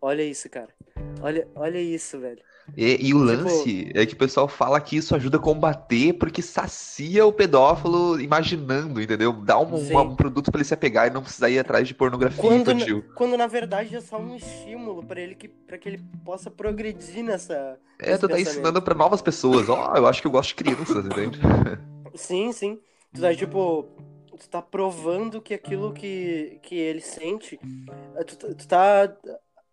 [0.00, 0.74] Olha isso, cara.
[1.22, 2.42] Olha, olha isso, velho.
[2.76, 6.14] E, e o Tipo- lance é que o pessoal fala que isso ajuda a combater
[6.14, 9.32] porque sacia o pedófilo imaginando, entendeu?
[9.32, 11.94] Dá um, uma- um produto pra ele se apegar e não precisar ir atrás de
[11.94, 13.04] pornografia Quando, infantil.
[13.14, 17.22] quando na verdade é só um estímulo para ele que para que ele possa progredir
[17.22, 17.78] nessa.
[17.98, 19.68] É, tu tá ensinando pra novas pessoas.
[19.68, 21.38] Ó, eu acho que eu gosto de crianças, entende?
[22.14, 22.78] Sim, sim.
[23.12, 23.86] Tu tá tipo.
[24.38, 27.58] Tu tá provando que aquilo que, que ele sente.
[28.26, 29.12] Tu, tu tá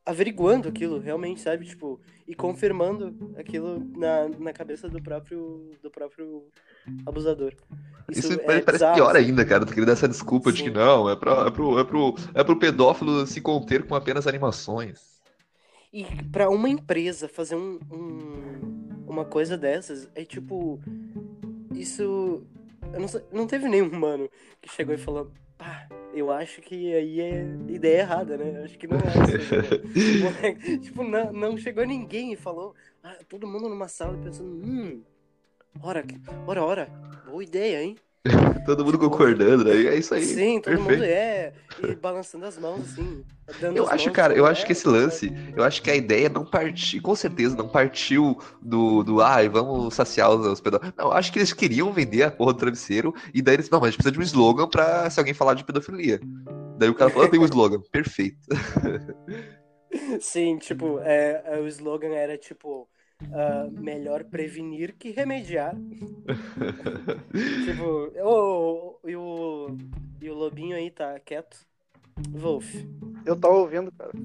[0.05, 1.65] averiguando aquilo, realmente, sabe?
[1.65, 1.99] Tipo,
[2.31, 6.45] e confirmando aquilo na, na cabeça do próprio, do próprio
[7.05, 7.53] abusador.
[8.09, 9.25] Isso, é parece bizarro, pior assim.
[9.25, 9.65] ainda, cara.
[9.65, 10.63] Tu queria dar essa desculpa de Sim.
[10.65, 14.27] que não, é, pra, é, pro, é, pro, é pro pedófilo se conter com apenas
[14.27, 15.19] animações.
[15.91, 20.79] E pra uma empresa fazer um, um- uma coisa dessas, é tipo.
[21.75, 22.43] Isso.
[22.93, 23.07] Eu não,
[23.41, 24.29] não teve nenhum mano
[24.61, 25.31] que chegou e falou.
[25.57, 25.80] Pá,
[26.13, 28.59] eu acho que aí é ideia errada, né?
[28.59, 29.37] Eu Acho que não é essa.
[29.37, 29.81] ideia."
[30.13, 32.75] Moleque, tipo, não, não chegou ninguém e falou.
[33.03, 34.49] Ah, todo mundo numa sala pensando.
[34.63, 35.03] Hum.
[35.81, 36.03] Ora,
[36.47, 36.85] ora, ora.
[37.25, 37.97] Boa ideia, hein?
[38.65, 39.71] Todo mundo concordando, né?
[39.71, 40.23] É isso aí.
[40.23, 40.91] Sim, todo perfeito.
[40.91, 41.53] mundo é.
[41.81, 43.25] E balançando as mãos, assim.
[43.73, 46.29] Eu acho, mãos, cara, eu acho que "É, esse lance, eu acho que a ideia
[46.29, 50.93] não partiu, com certeza, não partiu do, do ai, vamos saciar os hospedadores.
[50.95, 53.87] Não, acho que eles queriam vender a porra do travesseiro, e daí eles, não, mas
[53.87, 56.19] a gente precisa de um slogan pra se alguém falar de pedofilia.
[56.77, 57.81] Daí o cara falou, ah, tem um slogan.
[57.91, 58.37] Perfeito.
[60.21, 62.87] Sim, tipo, é, é, o slogan era tipo.
[63.33, 65.75] Ah, melhor prevenir que remediar.
[67.65, 69.77] tipo, ô, ô, e, o,
[70.21, 71.65] e o lobinho aí tá quieto.
[72.31, 72.73] Wolf.
[73.25, 74.11] Eu tava ouvindo, cara.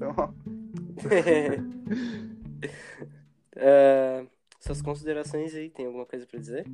[3.59, 4.23] Ah,
[4.59, 6.65] suas considerações aí, tem alguma coisa pra dizer?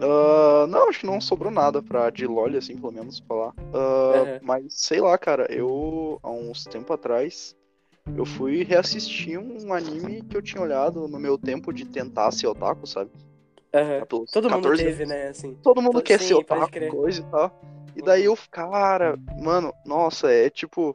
[0.00, 3.54] Ah, não, acho que não sobrou nada pra de LOL, assim, pelo menos, falar.
[3.72, 4.38] Ah, Uhum.
[4.42, 7.55] Mas, sei lá, cara, eu, há uns tempo atrás,
[8.14, 12.46] eu fui reassistir um anime que eu tinha olhado no meu tempo de tentar ser
[12.46, 13.10] otaku, sabe?
[14.08, 15.08] Pelos Todo mundo 14 teve, anos.
[15.08, 15.28] né?
[15.28, 15.54] Assim.
[15.62, 17.60] Todo mundo Todo- quer sim, ser otaku, coisa e tal.
[17.94, 20.94] E daí eu, cara, mano, nossa, é tipo.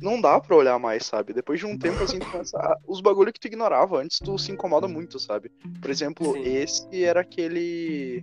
[0.00, 1.32] Não dá pra olhar mais, sabe?
[1.32, 4.38] Depois de um tempo assim, tu começa a- os bagulho que tu ignorava antes, tu
[4.38, 5.50] se incomoda muito, sabe?
[5.80, 6.42] Por exemplo, Sim.
[6.44, 8.22] esse era aquele.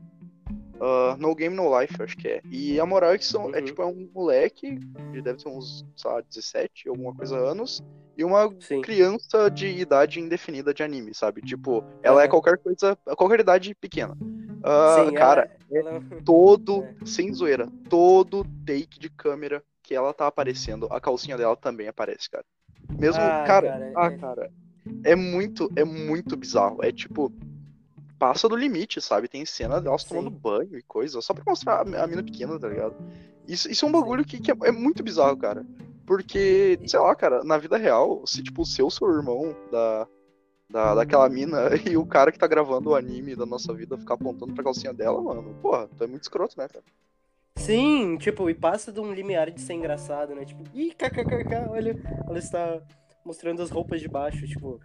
[0.84, 2.42] Ah, no Game No Life, acho que é.
[2.52, 3.66] E a moral é que são, é Uhum.
[3.66, 4.78] tipo, é um moleque,
[5.14, 7.82] ele deve ter uns, sei lá, 17, alguma coisa anos,
[8.18, 8.82] e uma Sim.
[8.82, 11.42] criança de idade indefinida de anime, sabe?
[11.42, 14.16] Tipo, ela é qualquer coisa, qualquer idade pequena.
[14.64, 17.06] Ah, Sim, cara, ela- ela- todo, É.
[17.06, 22.30] sem zoeira, todo take de câmera que ela tá aparecendo, a calcinha dela também aparece,
[22.30, 22.46] cara.
[23.00, 24.18] Mesmo, Ah, cara, cara, ah, é.
[24.18, 24.52] cara,
[25.04, 26.78] é muito, é muito bizarro.
[26.84, 27.32] É tipo,
[28.18, 29.28] passa do limite, sabe?
[29.28, 32.68] Tem cena delas tomando banho e coisa, só pra mostrar a, a mina pequena, tá
[32.68, 32.96] ligado?
[33.48, 35.66] Isso, isso é um bagulho que, que é, é muito bizarro, cara.
[36.06, 40.08] Porque, sei lá, cara, na vida real, se tipo, o seu seu irmão da,
[40.70, 44.16] da, daquela mina e o cara que tá gravando o anime da nossa vida ficar
[44.16, 46.84] apontando pra calcinha dela, mano, porra, tu é muito escroto, né, cara?
[47.56, 50.44] Sim, tipo, e passa de um limiar de ser engraçado, né?
[50.44, 51.96] Tipo, ih, kkkk, olha,
[52.28, 52.82] ela está
[53.24, 54.82] mostrando as roupas de baixo, tipo,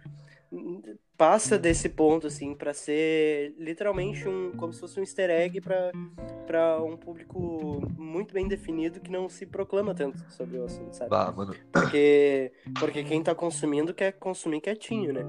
[1.17, 5.91] passa desse ponto, assim, pra ser literalmente um, como se fosse um easter egg pra,
[6.47, 11.11] pra um público muito bem definido que não se proclama tanto sobre o assunto, sabe?
[11.13, 11.53] Ah, mano.
[11.71, 15.21] Porque, porque quem tá consumindo quer consumir quietinho, né?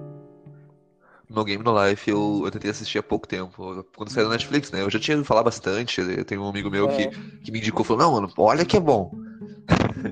[1.28, 4.70] No Game No Life eu, eu tentei assistir há pouco tempo, quando saiu na Netflix,
[4.72, 4.82] né?
[4.82, 7.08] Eu já tinha ouvido falar bastante, eu tenho um amigo meu que,
[7.42, 9.12] que me indicou, falou, não, mano, olha que é bom.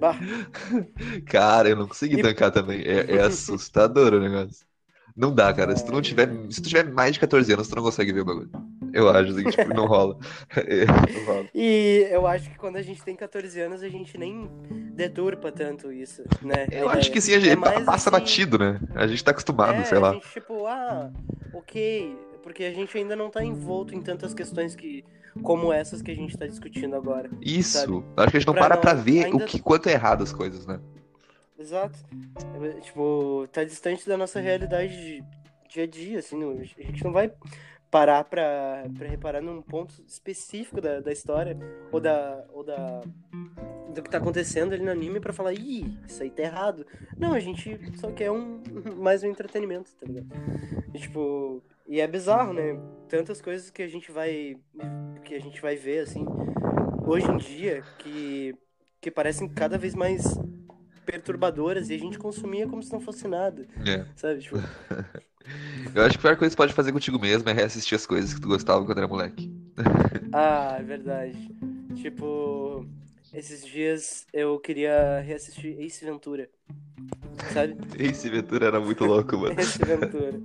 [0.01, 0.17] Bah,
[1.27, 2.83] Cara, eu não consegui E- tancar também.
[2.83, 4.68] É, é assustador o negócio.
[5.19, 5.75] Não dá, cara.
[5.77, 6.29] Se tu não tiver.
[6.49, 8.51] Se tu tiver mais de 14 anos, tu não consegue ver o bagulho.
[8.93, 10.17] Eu acho, assim, tipo, não rola.
[10.57, 11.47] É, não rola.
[11.55, 14.49] E eu acho que quando a gente tem 14 anos, a gente nem
[14.95, 16.67] deturpa tanto isso, né?
[16.71, 17.13] a Eu acho ideia.
[17.13, 18.81] que sim, a gente É passa assim- batido, né?
[18.95, 20.13] A gente tá acostumado, é, sei a lá.
[20.15, 21.11] gente, tipo, ah,
[21.53, 25.05] ok, porque a gente ainda não tá envolto em tantas questões que
[25.43, 27.29] como essas que a gente tá discutindo agora.
[27.43, 27.79] Isso.
[27.79, 28.03] sabe?
[28.17, 29.93] Acho que a gente não Pra para não- pra ver ainda- o que, quanto é
[29.93, 30.81] errado as coisas, né?
[31.59, 31.99] Exato.
[32.77, 35.25] É, Tipo, tá distante da nossa realidade de
[35.69, 37.31] dia a dia, assim, não- a gente não vai
[37.91, 41.57] parar pra, pra reparar num ponto específico da, da história
[41.91, 43.01] ou da, ou da
[43.95, 46.87] do que tá acontecendo ali no anime pra falar, ih, isso aí tá errado.
[47.17, 48.63] Não, a gente só quer um
[48.97, 50.27] mais um entretenimento, tá ligado?
[50.95, 52.79] E, tipo, e é bizarro, né?
[53.09, 54.57] Tantas coisas que a gente vai
[55.25, 56.25] que a gente vai ver assim
[57.07, 58.55] hoje em dia que
[59.01, 60.23] que parecem cada vez mais
[61.09, 64.05] perturbadoras e a gente consumia como se não fosse nada, É.
[64.15, 64.41] sabe?
[64.43, 64.57] Tipo,
[65.95, 68.05] Eu acho que a pior coisa que você pode fazer contigo mesmo é reassistir as
[68.05, 69.51] coisas que tu gostava quando era moleque.
[70.31, 71.51] ah, é verdade.
[71.95, 72.85] Tipo,
[73.33, 76.51] esses dias eu queria reassistir Ace Ventura.
[77.55, 77.79] Sabe?
[77.99, 79.57] Esse Ventura era muito louco, mano.
[79.59, 80.39] Ace Ventura.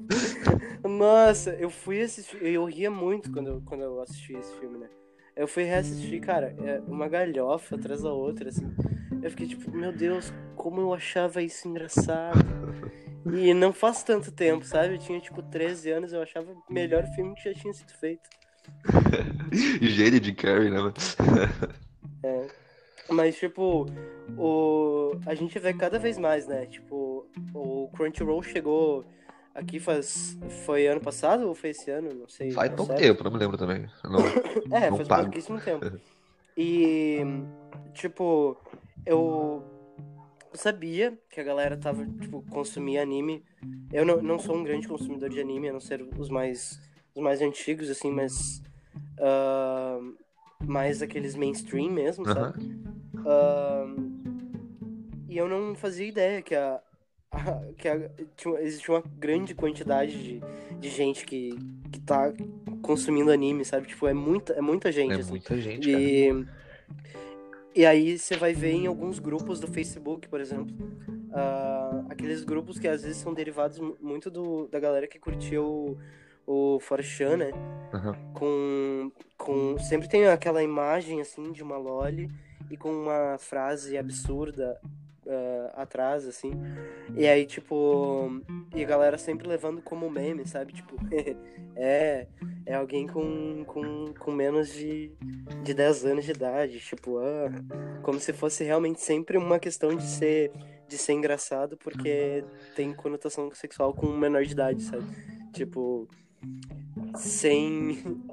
[0.87, 2.41] Nossa, eu fui assistir.
[2.41, 4.87] Eu ria muito quando eu, quando eu assisti esse filme, né?
[5.35, 8.71] Eu fui reassistir, cara, é uma galhofa atrás da outra, assim.
[9.23, 12.39] Eu fiquei tipo, meu Deus, como eu achava isso engraçado.
[13.33, 14.95] E não faz tanto tempo, sabe?
[14.95, 18.29] Eu tinha tipo 13 anos, eu achava o melhor filme que já tinha sido feito.
[19.81, 20.93] Gênio de Carrey, né, mano?
[23.09, 23.85] Mas, tipo,
[24.37, 25.11] o...
[25.25, 26.65] a gente vê cada vez mais, né?
[26.65, 29.05] Tipo, o Crunchyroll chegou
[29.53, 30.37] aqui faz.
[30.65, 32.13] Foi ano passado ou foi esse ano?
[32.13, 32.51] Não sei.
[32.51, 33.85] Faz pouco tempo, não me lembro também.
[34.03, 34.19] Não,
[34.75, 35.23] É, não faz pago.
[35.23, 35.85] pouquíssimo tempo.
[36.55, 37.17] E,
[37.95, 38.55] tipo,
[39.05, 39.63] eu.
[40.53, 43.43] sabia que a galera tava, tipo, consumia anime.
[43.91, 46.79] Eu não, não sou um grande consumidor de anime, a não ser os mais,
[47.15, 48.61] os mais antigos, assim, mas.
[49.19, 49.99] ah,
[50.65, 52.79] mais aqueles mainstream mesmo, sabe?
[53.25, 53.85] Ah,
[55.27, 56.81] e eu não fazia ideia que a.
[57.31, 60.41] a- que a, tinha, existia uma grande quantidade de,
[60.79, 61.49] de gente que,
[61.91, 62.31] que tá
[62.81, 63.87] consumindo anime, sabe?
[63.87, 65.31] Tipo, é muita, é muita gente, É assim.
[65.31, 66.53] muita gente, cara.
[67.75, 70.75] E, aí você vai ver em alguns grupos do Facebook, por exemplo,
[71.31, 75.97] ah, aqueles grupos que às vezes são derivados mu- muito do, da galera que curtiu
[76.45, 77.51] o, o 4chan, né?
[77.93, 78.15] Aham.
[78.33, 79.77] Com, com.
[79.79, 82.29] Sempre tem aquela imagem assim de uma Loli
[82.69, 84.79] e com uma frase absurda
[85.27, 86.51] ah, atrás, assim.
[87.15, 88.41] E aí, tipo.
[88.75, 90.73] E a galera sempre levando como meme, sabe?
[90.73, 90.95] Tipo,
[91.75, 92.27] é.
[92.65, 95.11] É alguém com, com, com menos de,
[95.63, 96.79] de 10 anos de idade.
[96.79, 97.49] Tipo, ah,
[98.01, 100.51] como se fosse realmente sempre uma questão de ser,
[100.87, 102.43] de ser engraçado, porque
[102.75, 105.05] tem conotação sexual com menor de idade, sabe?
[105.51, 106.07] Tipo,
[107.15, 108.23] sem.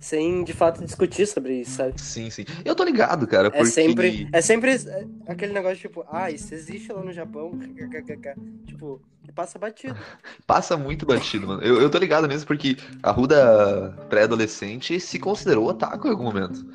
[0.00, 2.00] Sem de fato discutir sobre isso, sabe?
[2.00, 2.44] Sim, sim.
[2.64, 3.66] Eu tô ligado, cara, É porque...
[3.66, 7.52] sempre, é sempre é, aquele negócio tipo, ah, isso existe lá no Japão,
[8.66, 9.00] tipo,
[9.34, 9.96] passa batido.
[10.46, 11.62] Passa muito batido, mano.
[11.62, 16.66] Eu, eu tô ligado mesmo porque a Ruda pré-adolescente se considerou otaku em algum momento.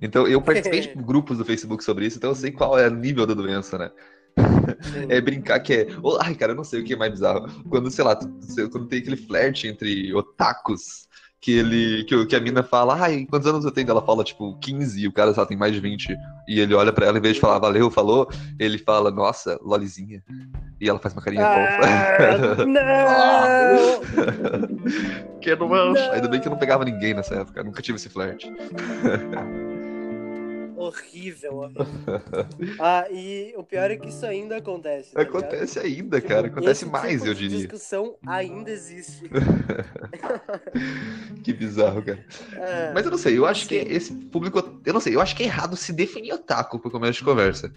[0.00, 2.94] Então eu participei de grupos do Facebook sobre isso, então eu sei qual é o
[2.94, 3.90] nível da doença, né?
[5.08, 5.86] É brincar que é.
[6.20, 7.46] Ai, cara, eu não sei o que é mais bizarro.
[7.68, 11.06] Quando, sei lá, quando tem aquele flerte entre otakus,
[11.42, 12.04] que ele.
[12.04, 13.90] Que, que a mina fala, ai, quantos anos eu tenho?
[13.90, 16.16] Ela fala, tipo, 15, e o cara só tem mais de 20.
[16.46, 18.28] E ele olha pra ela, em vez de falar, valeu, falou,
[18.60, 20.22] ele fala, nossa, lolizinha.
[20.80, 22.64] E ela faz uma carinha Ah, fofa.
[22.64, 24.00] não!
[25.42, 26.12] que não mancha.
[26.12, 28.48] Ainda bem que eu não pegava ninguém nessa época, nunca tive esse flerte.
[30.86, 31.70] horrível.
[32.78, 35.12] Ah, e o pior é que isso ainda acontece.
[35.12, 35.38] tá ligado?
[35.38, 36.46] Acontece ainda, Tipo, cara.
[36.48, 37.58] Acontece mais, tipo eu diria.
[37.58, 39.30] discussão ainda existe.
[41.42, 42.24] Que bizarro, cara.
[42.54, 43.86] É, Mas eu não sei, eu acho que Sim.
[43.90, 44.80] esse público.
[44.84, 47.72] Eu não sei, eu acho que é errado se definir otaku pro começo de conversa.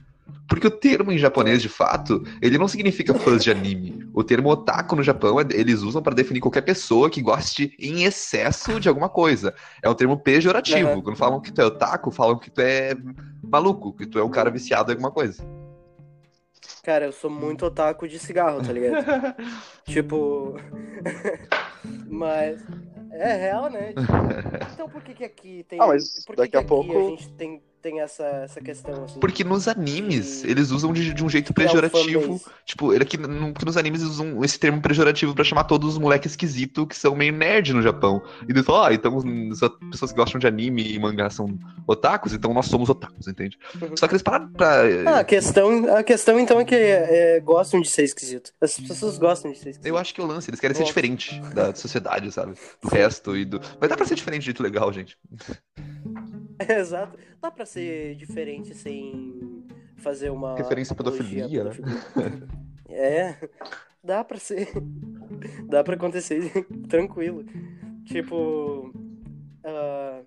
[0.47, 4.07] Porque o termo em japonês, de fato, ele não significa fãs de anime.
[4.13, 8.03] O termo otaku no Japão, é- eles usam para definir qualquer pessoa que goste em
[8.03, 9.53] excesso de alguma coisa.
[9.83, 11.01] É um termo pejorativo.
[11.01, 12.95] Quando falam que tu é otaku, falam que tu é
[13.43, 15.43] maluco, que tu é um cara viciado em alguma coisa.
[16.83, 19.03] Cara, eu sou muito otaku de cigarro, tá ligado?
[19.85, 20.55] tipo.
[22.09, 22.61] Mas.
[23.11, 23.93] É real, né?
[23.93, 24.01] Tipo,
[24.73, 25.79] Então por que, que aqui tem.
[25.79, 28.59] Ah, mas por que daqui que a aqui pouco- a gente tem, tem essa, essa
[28.59, 29.19] questão, assim?
[29.19, 32.21] Porque nos animes, eles usam de, de um jeito que é pejorativo.
[32.21, 32.45] fanbase.
[32.65, 35.89] Tipo, ele aqui, no- que nos animes eles usam esse termo pejorativo pra chamar todos
[35.93, 38.23] os moleques esquisitos que são meio nerd no Japão.
[38.49, 42.33] E eles falam, ah, então as pessoas que gostam de anime e mangá são otakus,
[42.33, 43.55] então nós somos otakus, entende?
[43.79, 43.95] Uhum.
[43.95, 44.81] Só que eles pararam pra.
[45.05, 48.51] Ah, a questão, a questão então é que é, gostam de ser esquisito.
[48.59, 49.85] As pessoas gostam de ser esquisito.
[49.85, 50.89] Eu acho que é o lance, eles querem ser Nossa.
[50.89, 52.55] diferente da sociedade, sabe?
[52.81, 53.61] Do resto e do.
[53.79, 55.15] Mas dá pra ser diferente de jeito legal, gente.
[56.69, 57.17] Exato.
[57.41, 59.65] Dá pra ser diferente sem
[59.97, 60.55] fazer uma.
[60.55, 61.71] Referência à pedofilia, né?
[61.71, 62.47] pedofilia.
[62.87, 63.35] É.
[64.03, 64.71] Dá pra ser.
[65.67, 67.43] Dá pra acontecer tranquilo.
[68.05, 68.93] Tipo.
[69.63, 70.21] ah,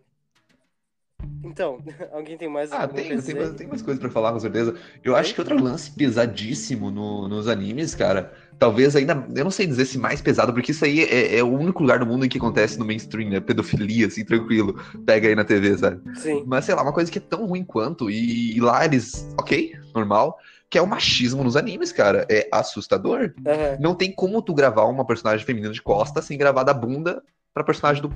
[1.45, 1.81] Então,
[2.13, 4.75] alguém tem mais Ah, tem, tem, mais, tem mais coisa pra falar, com certeza.
[5.05, 9.67] Eu acho que outro lance pesadíssimo no- nos animes, cara, talvez ainda, eu não sei
[9.67, 12.29] dizer se mais pesado, porque isso aí é, é o único lugar do mundo em
[12.29, 13.41] que acontece no mainstream, né?
[13.41, 14.75] Pedofilia, assim, tranquilo.
[15.07, 16.01] Pega aí na TV, sabe?
[16.19, 16.45] Sim.
[16.47, 19.75] Mas sei lá, uma coisa que é tão ruim quanto, e, e lá eles, ok,
[19.95, 22.27] normal, que é o machismo nos animes, cara.
[22.31, 23.33] É assustador.
[23.47, 23.79] aham.
[23.81, 27.23] Não tem como tu gravar uma personagem feminina de costa sem gravar da bunda
[27.55, 28.09] pra personagem do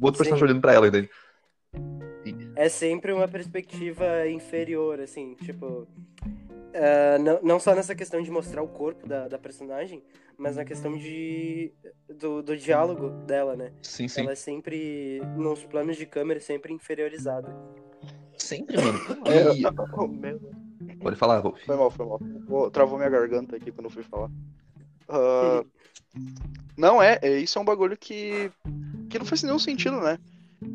[0.00, 0.24] outro Sim.
[0.24, 1.10] personagem olhando pra ela, entende?
[2.56, 5.86] É sempre uma perspectiva inferior, assim, tipo.
[6.74, 10.02] ah, não, não só nessa questão de mostrar o corpo da, da personagem,
[10.38, 11.72] mas na questão de
[12.08, 13.72] do, do diálogo dela, né?
[13.82, 14.22] Sim, sim.
[14.22, 17.54] Ela é sempre, nos planos de câmera, sempre inferiorizada.
[18.38, 18.98] Sempre, mano.
[19.26, 20.96] É, E-.
[21.02, 21.62] Pode falar, Wolf.
[21.64, 22.20] Foi mal, foi mal.
[22.48, 24.30] Vou- Travou minha garganta aqui quando eu fui falar.
[25.08, 25.62] Ah,
[26.76, 28.50] não, é, é, isso é um bagulho que,
[29.10, 30.18] que não faz nenhum sentido, né?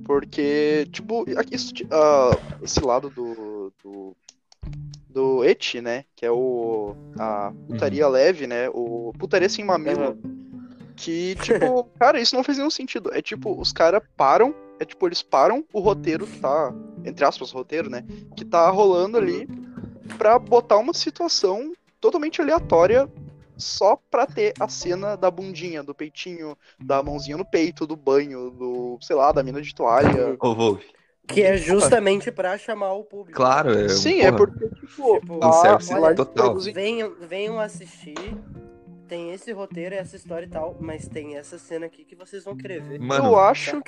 [0.06, 4.16] Porque, tipo, aqui, isso, ah, esse lado do, do,
[5.10, 6.06] do eti, né?
[6.16, 8.70] Que é o, a putaria leve, né?
[8.70, 10.18] O putaria sem mamilo.
[10.96, 13.12] Que, tipo, cara, isso não faz nenhum sentido.
[13.14, 16.74] É tipo, os caras param, é tipo, eles param o roteiro que tá,
[17.04, 18.04] entre aspas, roteiro, né?
[18.36, 19.48] Que tá rolando ali
[20.18, 23.10] pra botar uma situação totalmente aleatória
[23.62, 28.50] só pra ter a cena da bundinha, do peitinho, da mãozinha no peito, do banho,
[28.50, 30.36] do, sei lá, da mina de toalha.
[30.40, 30.84] Ô, Wolf.
[31.28, 33.38] Que é justamente pra chamar o público.
[33.38, 33.88] Claro, é.
[33.88, 36.60] Sim, é porra, porque, tipo, Tipo, lá, lá eles total.
[36.60, 38.16] Venham, venham assistir.
[39.08, 42.56] Tem esse roteiro, essa história e tal, mas tem essa cena aqui que vocês vão
[42.56, 43.00] querer ver.
[43.00, 43.82] Mano, Eu acho,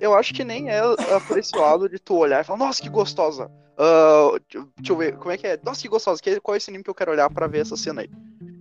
[0.00, 3.48] eu acho que nem é, é lado de tu olhar e falar, nossa, que gostosa.
[3.78, 4.32] Ah,
[4.76, 5.60] deixa eu ver, como é que é?
[5.62, 6.20] Nossa, que gostosa.
[6.20, 8.10] Que, qual é esse anime que eu quero olhar pra ver essa cena aí?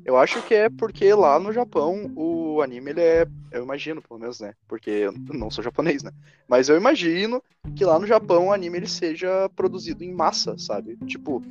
[0.05, 3.27] Eu acho que é porque lá no Japão o anime ele é.
[3.51, 4.53] Eu imagino, pelo menos, né?
[4.67, 6.11] Porque eu não sou japonês, né?
[6.47, 7.41] Mas eu imagino
[7.75, 10.95] que lá no Japão o anime ele seja produzido em massa, sabe?
[11.07, 11.41] Tipo,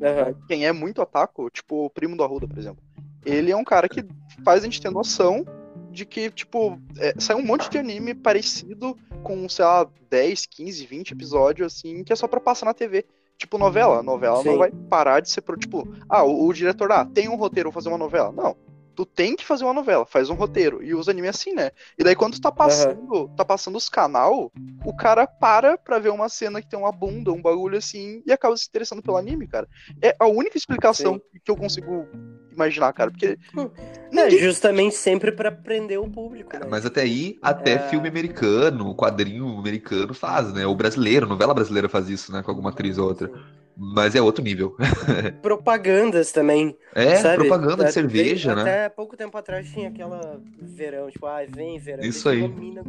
[0.00, 0.34] Aham.
[0.46, 2.82] quem é muito otaku, tipo o primo do Arruda, por exemplo,
[3.24, 4.04] ele é um cara que
[4.44, 5.44] faz a gente ter noção
[5.90, 10.86] de que, tipo, é, sai um monte de anime parecido com, sei lá, 10, 15,
[10.86, 13.04] 20 episódios, assim, que é só pra passar na TV.
[13.38, 13.98] Tipo novela.
[13.98, 14.58] A novela não Sim.
[14.58, 17.74] vai parar de ser, pro, tipo, ah, o, o diretor, ah, tem um roteiro, vou
[17.74, 18.32] fazer uma novela.
[18.32, 18.56] Não.
[18.96, 20.82] Tu tem que fazer uma novela, faz um roteiro.
[20.82, 21.70] E os animes assim, né?
[21.98, 24.50] E daí quando tu tá passando, tá passando os canal,
[24.84, 28.32] o cara para pra ver uma cena que tem uma bunda, um bagulho assim, e
[28.32, 29.68] acaba se interessando pelo anime, cara.
[30.02, 32.08] É a única explicação que eu consigo
[32.50, 33.10] imaginar, cara.
[33.10, 33.38] Porque.
[33.54, 33.68] É,
[34.10, 36.66] ninguém- justamente sempre pra prender o público, né?
[36.66, 37.78] Mas até aí, até É.
[37.90, 40.66] filme americano, quadrinho americano faz, né?
[40.66, 42.42] O brasileiro, novela brasileira faz isso, né?
[42.42, 43.30] Com alguma atriz ou outra.
[43.76, 44.74] Mas é outro nível.
[45.42, 46.76] Propagandas também.
[46.94, 47.36] É, sabe?
[47.36, 48.62] propaganda de Até- cerveja, né?
[48.62, 52.02] Até pouco tempo atrás tinha aquela verão, tipo, ai, vem verão.
[52.02, 52.40] Isso aí.
[52.42, 52.82] Uma mina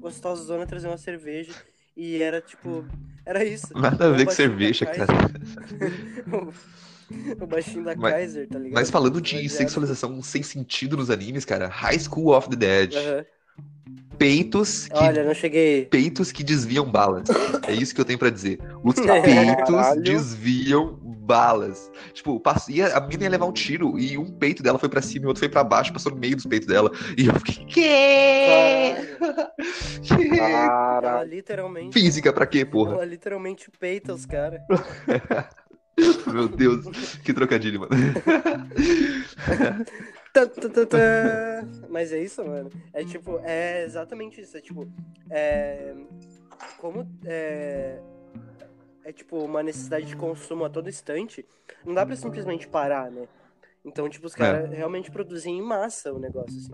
[0.00, 1.52] gostosona trazer uma cerveja.
[1.96, 2.84] E era tipo.
[3.24, 3.68] Era isso.
[3.74, 5.06] Nada a ver com cerveja, cara.
[7.38, 8.74] O baixinho da Mas- Kaiser, tá ligado?
[8.74, 12.94] Mas falando de sexualização sem sentido nos animes, cara, High School of the Dead.
[12.94, 13.24] Aham.
[14.18, 15.86] Peitos que Olha, não cheguei.
[15.86, 17.28] peitos que desviam balas.
[17.66, 18.58] É isso que eu tenho pra dizer.
[18.82, 20.02] Os peitos Caralho.
[20.02, 21.90] desviam balas.
[22.12, 25.24] Tipo, ia, a menina ia levar um tiro e um peito dela foi pra cima
[25.24, 26.90] e o outro foi pra baixo, passou no meio dos peitos dela.
[27.16, 28.94] E eu fiquei, que?
[30.36, 31.98] Cara, literalmente.
[31.98, 32.92] Física pra quê, porra?
[32.94, 34.60] Ela literalmente peita os caras.
[36.26, 36.84] Meu Deus,
[37.24, 37.92] que trocadilho, mano.
[41.88, 42.70] Mas é isso, mano.
[42.92, 44.56] É tipo, é exatamente isso.
[44.56, 44.88] É tipo,
[45.30, 45.94] é.
[46.78, 48.00] Como é.
[49.04, 51.46] É tipo uma necessidade de consumo a todo instante,
[51.84, 53.28] não dá pra simplesmente parar, né?
[53.84, 56.72] Então, tipo, os caras realmente produzem em massa o negócio, assim.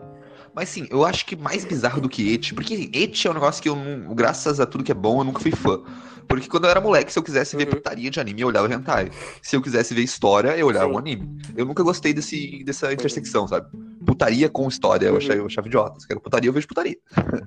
[0.54, 3.62] Mas sim, eu acho que mais bizarro do que Eti, porque Eti é um negócio
[3.62, 5.80] que eu não, graças a tudo que é bom, eu nunca fui fã.
[6.28, 7.70] Porque quando eu era moleque, se eu quisesse ver Uhum.
[7.70, 9.10] putaria de anime, eu olhava hentai.
[9.42, 10.94] Se eu quisesse ver história, eu olhava Sim.
[10.94, 11.28] um anime.
[11.56, 13.66] Eu nunca gostei desse, dessa intersecção, sabe?
[14.04, 15.18] Putaria com história, eu Uhum.
[15.18, 16.00] achava, eu achava idiota.
[16.00, 16.96] Se quero putaria, eu vejo putaria.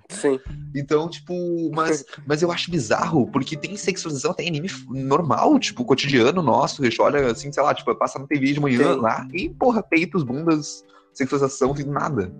[0.10, 0.40] Sim.
[0.76, 1.34] Então, tipo,
[1.72, 6.82] mas, mas eu acho bizarro, porque tem sexualização até em anime normal, tipo, cotidiano nosso,
[6.82, 9.00] a gente olha assim, sei lá, tipo, passa na TV de manhã Sim.
[9.00, 10.84] lá, e porra, peitos, bundas,
[11.14, 12.34] sexualização, nada.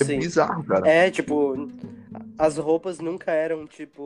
[0.00, 0.18] É Sim.
[0.18, 0.88] bizarro, cara.
[0.88, 1.68] É, tipo,
[2.38, 4.02] as roupas nunca eram, tipo,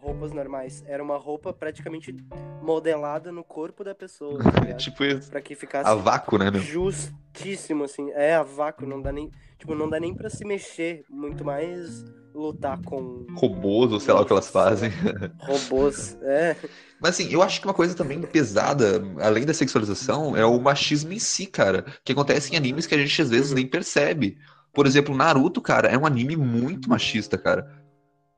[0.00, 0.82] roupas normais.
[0.86, 2.14] Era uma roupa praticamente
[2.62, 4.78] modelada no corpo da pessoa, tá ligado?
[4.78, 5.30] tipo, isso.
[5.30, 6.60] Pra que ficasse a vácuo, né, meu?
[6.60, 8.10] justíssimo, assim.
[8.12, 9.30] É, a vácuo, não dá nem.
[9.58, 11.04] Tipo, não dá nem pra se mexer.
[11.10, 14.90] Muito mais lutar com Robôs, ou sei lá o que elas fazem.
[15.40, 16.16] robôs.
[16.22, 16.56] É.
[17.00, 21.12] Mas assim, eu acho que uma coisa também pesada, além da sexualização, é o machismo
[21.12, 21.84] em si, cara.
[22.04, 23.56] Que acontece em animes que a gente às vezes Uhum.
[23.56, 24.38] nem percebe.
[24.72, 27.66] Por exemplo, Naruto, cara, é um anime muito machista, cara.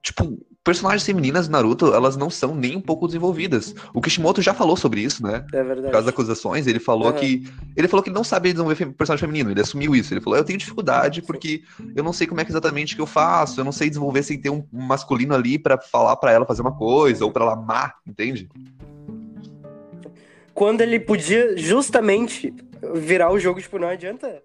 [0.03, 3.75] Tipo, personagens femininas do Naruto, elas não são nem um pouco desenvolvidas.
[3.93, 5.45] O Kishimoto já falou sobre isso, né?
[5.53, 5.93] É Por verdade.
[5.93, 7.19] causa das acusações, ele falou Aham.
[7.19, 7.45] que.
[7.77, 10.15] Ele falou que ele não sabe desenvolver personagem feminino, ele assumiu isso.
[10.15, 11.63] Ele falou, eu tenho dificuldade porque
[11.97, 14.41] eu não sei como é que exatamente que eu faço, eu não sei desenvolver sem
[14.41, 17.55] ter um um masculino ali pra falar pra ela fazer uma coisa, ou pra ela
[17.55, 18.49] amar, entende?
[20.55, 22.55] Quando ele podia justamente
[22.95, 24.43] virar o jogo, tipo, não adianta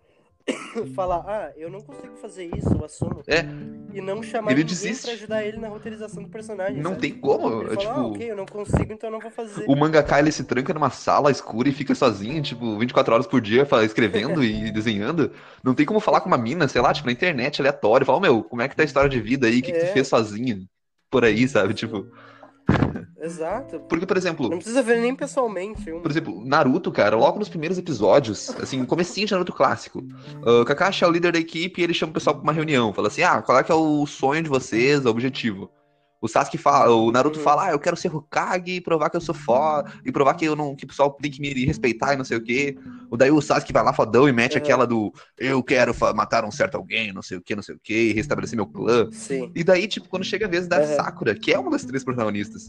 [0.95, 3.21] falar, ah, eu não consigo fazer isso, eu assumo.
[3.27, 3.45] É.
[3.93, 5.03] E não chamar Ele desiste.
[5.03, 6.81] pra ajudar ele na roteirização do personagem.
[6.81, 7.01] Não sabe?
[7.01, 7.63] tem como.
[7.63, 9.65] Ele é, fala, tipo, ah, ok, eu não consigo, então eu não vou fazer.
[9.67, 13.41] o mangaka ele se tranca numa sala escura e fica sozinho, tipo, 24 horas por
[13.41, 15.31] dia escrevendo e desenhando.
[15.63, 18.21] Não tem como falar com uma mina, sei lá, tipo, na internet, aleatório, falar, "Ô,
[18.21, 19.59] meu, como é que tá a história de vida aí?
[19.59, 19.93] O que, que tu É.
[19.93, 20.65] fez sozinho?
[21.09, 21.73] Por aí, sabe?
[21.73, 22.07] Tipo.
[23.19, 23.79] Exato.
[23.89, 25.91] Porque, por exemplo, Não precisa ver nem pessoalmente.
[25.91, 26.01] Um...
[26.01, 30.03] Por exemplo, Naruto, cara, logo nos primeiros episódios, assim, comecinho de Naruto clássico,
[30.45, 32.93] o Kakashi é o líder da equipe e ele chama o pessoal pra uma reunião,
[32.93, 35.69] fala assim, ah, qual é que é o sonho de vocês, o objetivo?
[36.19, 37.43] O Sasuke fala, o Naruto Uhum.
[37.43, 40.45] fala, ah, eu quero ser Hokage e provar que eu sou foda, e provar que
[40.45, 42.75] eu não, que o pessoal tem que me respeitar e não sei o quê.
[43.09, 44.57] O daí o Sasuke vai lá fodão e mete Uhum.
[44.57, 47.79] aquela do, eu quero matar um certo alguém, não sei o quê, não sei o
[47.81, 49.07] quê, e restabelecer meu clã.
[49.11, 49.51] Sim.
[49.55, 50.95] E daí, tipo, quando chega a vez da Uhum.
[50.95, 52.67] Sakura, que é uma das três protagonistas,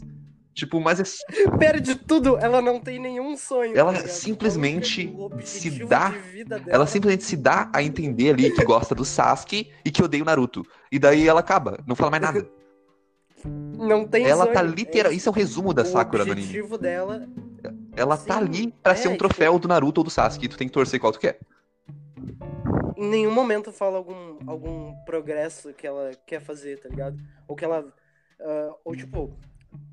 [0.53, 1.03] tipo, mas é
[1.59, 3.75] Perde tudo, ela não tem nenhum sonho.
[3.75, 4.13] Ela tá ligado?
[4.15, 5.11] simplesmente
[5.43, 9.89] se dá- de Ela simplesmente se dá a entender ali que gosta do Sasuke e
[9.91, 10.63] que odeia o Naruto.
[10.91, 12.58] E daí ela acaba, não fala mais nada.
[13.47, 14.73] Não tem Ela tá sonho.
[14.73, 15.11] literal.
[15.11, 16.47] Isso é o resumo da o Sakura no anime.
[16.47, 17.27] objetivo dela
[17.95, 20.47] Ela tá Sim, ali pra ser é, um troféu do Naruto ou do Sasuke.
[20.47, 21.39] Tu tem que torcer qual tu quer.
[22.97, 27.17] em nenhum momento fala algum, algum progresso que ela quer fazer, tá ligado?
[27.47, 27.85] Ou que ela.
[28.41, 29.31] ah, ou tipo,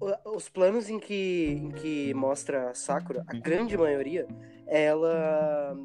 [0.01, 4.27] o- os planos em que, em que mostra a Sakura, a grande maioria,
[4.67, 5.77] é ela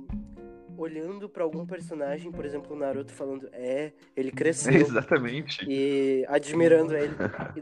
[0.82, 4.74] olhando pra algum personagem, por exemplo, o Naruto falando, é, ele cresceu.
[4.74, 5.66] Exatamente.
[5.68, 7.14] E admirando ele,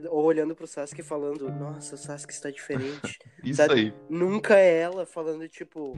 [0.09, 3.20] ou olhando pro Sasuke falando, nossa, o Sasuke está diferente.
[3.43, 3.74] Isso Sabe?
[3.74, 3.93] aí.
[4.09, 5.97] Nunca é ela falando, tipo,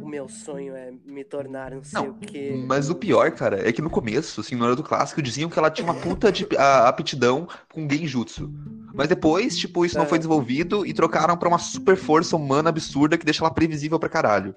[0.00, 2.52] o meu sonho é me tornar não sei Não, o quê.
[2.66, 5.70] Mas o pior, cara, é que no começo, assim, no Naruto clássico, diziam que ela
[5.70, 8.50] tinha uma puta de, a- aptidão com genjutsu.
[8.94, 10.08] Mas depois, tipo, isso não É.
[10.08, 14.08] foi desenvolvido e trocaram pra uma super força humana absurda que deixa ela previsível pra
[14.08, 14.54] caralho.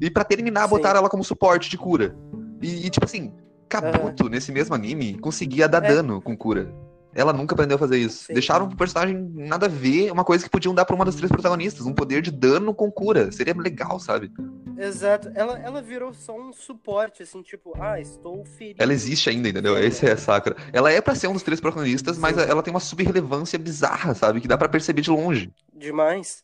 [0.00, 0.70] E pra terminar, Sim.
[0.70, 2.16] botaram ela como suporte de cura.
[2.62, 3.32] E, e, tipo assim,
[3.68, 5.88] Kabuto, nesse mesmo anime, conseguia dar É.
[5.88, 6.72] dano com cura.
[7.14, 8.24] Ela nunca aprendeu a fazer isso.
[8.26, 8.34] Sim.
[8.34, 11.32] Deixaram pro personagem nada a ver, uma coisa que podiam dar pra uma das três
[11.32, 13.32] protagonistas, um poder de dano com cura.
[13.32, 14.30] Seria legal, sabe?
[14.76, 15.30] Exato.
[15.34, 18.82] Ela, ela virou só um suporte, assim, tipo, ah, estou ferido.
[18.82, 19.78] Ela existe ainda, entendeu?
[19.78, 20.56] Esse é a Sakura.
[20.74, 22.42] Ela é pra ser um dos três protagonistas, mas Sim.
[22.42, 24.42] ela tem uma subrelevância bizarra, sabe?
[24.42, 25.50] Que dá pra perceber de longe.
[25.74, 26.42] Demais.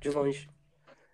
[0.00, 0.48] De longe.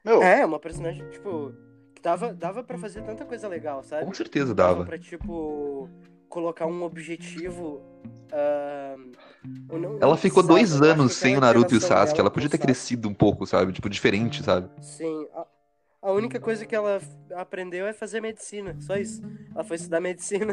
[0.04, 1.52] Meu, É, uma personagem, tipo,
[1.94, 4.04] que dava, dava pra fazer tanta coisa legal, sabe?
[4.04, 4.84] Com certeza Dava dava.
[4.86, 5.88] pra, tipo,
[6.28, 7.80] colocar um objetivo.
[9.68, 12.18] ou não- Ela ficou dois anos sem o Naruto e o Sasuke.
[12.20, 13.72] Ela podia ter crescido um pouco, sabe?
[13.72, 14.68] Tipo, diferente, sabe?
[14.80, 15.26] Sim.
[15.34, 15.46] A,
[16.02, 17.00] a única coisa que ela
[17.36, 19.22] aprendeu é fazer medicina, só isso.
[19.54, 20.52] Ela foi estudar medicina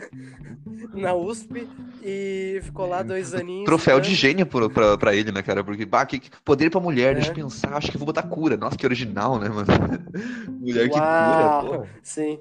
[0.94, 1.68] na USP
[2.04, 3.66] e ficou lá dois aninhos.
[3.66, 5.64] Troféu de gênio pra, pra ele, né, cara?
[5.64, 7.16] Porque, bah, que, que poder pra mulher, É.
[7.16, 8.56] deixa eu pensar, acho que vou botar cura.
[8.56, 9.68] Nossa, que original, né, mano?
[10.62, 11.66] mulher que Uau.
[11.66, 11.88] cura, pô.
[12.04, 12.40] Sim.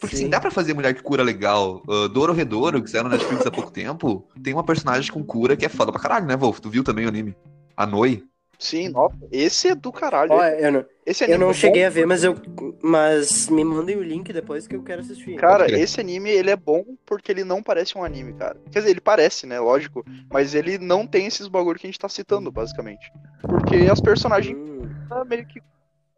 [0.00, 0.22] Porque Sim.
[0.22, 1.82] assim, dá pra fazer mulher que cura legal.
[1.88, 5.56] Uh, Doro Redouro, que saiu na Netflix há pouco tempo, tem uma personagem com cura
[5.56, 6.60] que é foda pra caralho, né, Wolf?
[6.60, 7.36] Tu viu também o anime?
[7.76, 8.24] A Noi.
[8.58, 10.32] Sim, nossa, esse é do caralho.
[10.32, 12.34] Ó, eu não, esse eu anime não é cheguei bom a ver, mas eu.
[12.82, 15.36] Mas me mandem o link depois que eu quero assistir.
[15.36, 18.56] Cara, esse anime, ele é bom porque ele não parece um anime, cara.
[18.70, 21.98] Quer dizer, ele parece, né, lógico, mas ele não tem esses bagulho que a gente
[21.98, 23.10] tá citando, basicamente.
[23.40, 25.62] Porque as personagens Hum, ah, meio que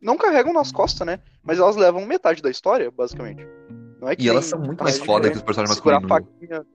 [0.01, 3.47] não carregam nas costas, né, mas elas levam metade da história, basicamente.
[4.01, 6.01] Não é que E elas são muito tá, mais foda que os personagens segurar a
[6.01, 6.27] masculinos.
[6.39, 6.67] faquinha.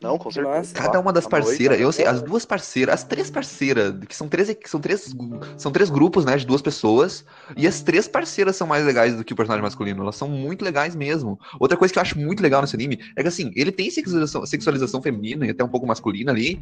[0.00, 0.56] Não, com certeza.
[0.56, 0.74] massa.
[0.74, 4.54] Cada uma das parceiras, eu sei, as duas parceiras, as três parceiras, que são três,
[4.54, 5.14] que são três,
[5.58, 7.24] são três grupos, né, de duas pessoas,
[7.56, 10.64] e as três parceiras são mais legais do que o personagem masculino, elas são muito
[10.64, 11.38] legais mesmo.
[11.58, 14.46] Outra coisa que eu acho muito legal nesse anime é que, assim, ele tem sexualização,
[14.46, 16.58] sexualização feminina e até um pouco masculina ali,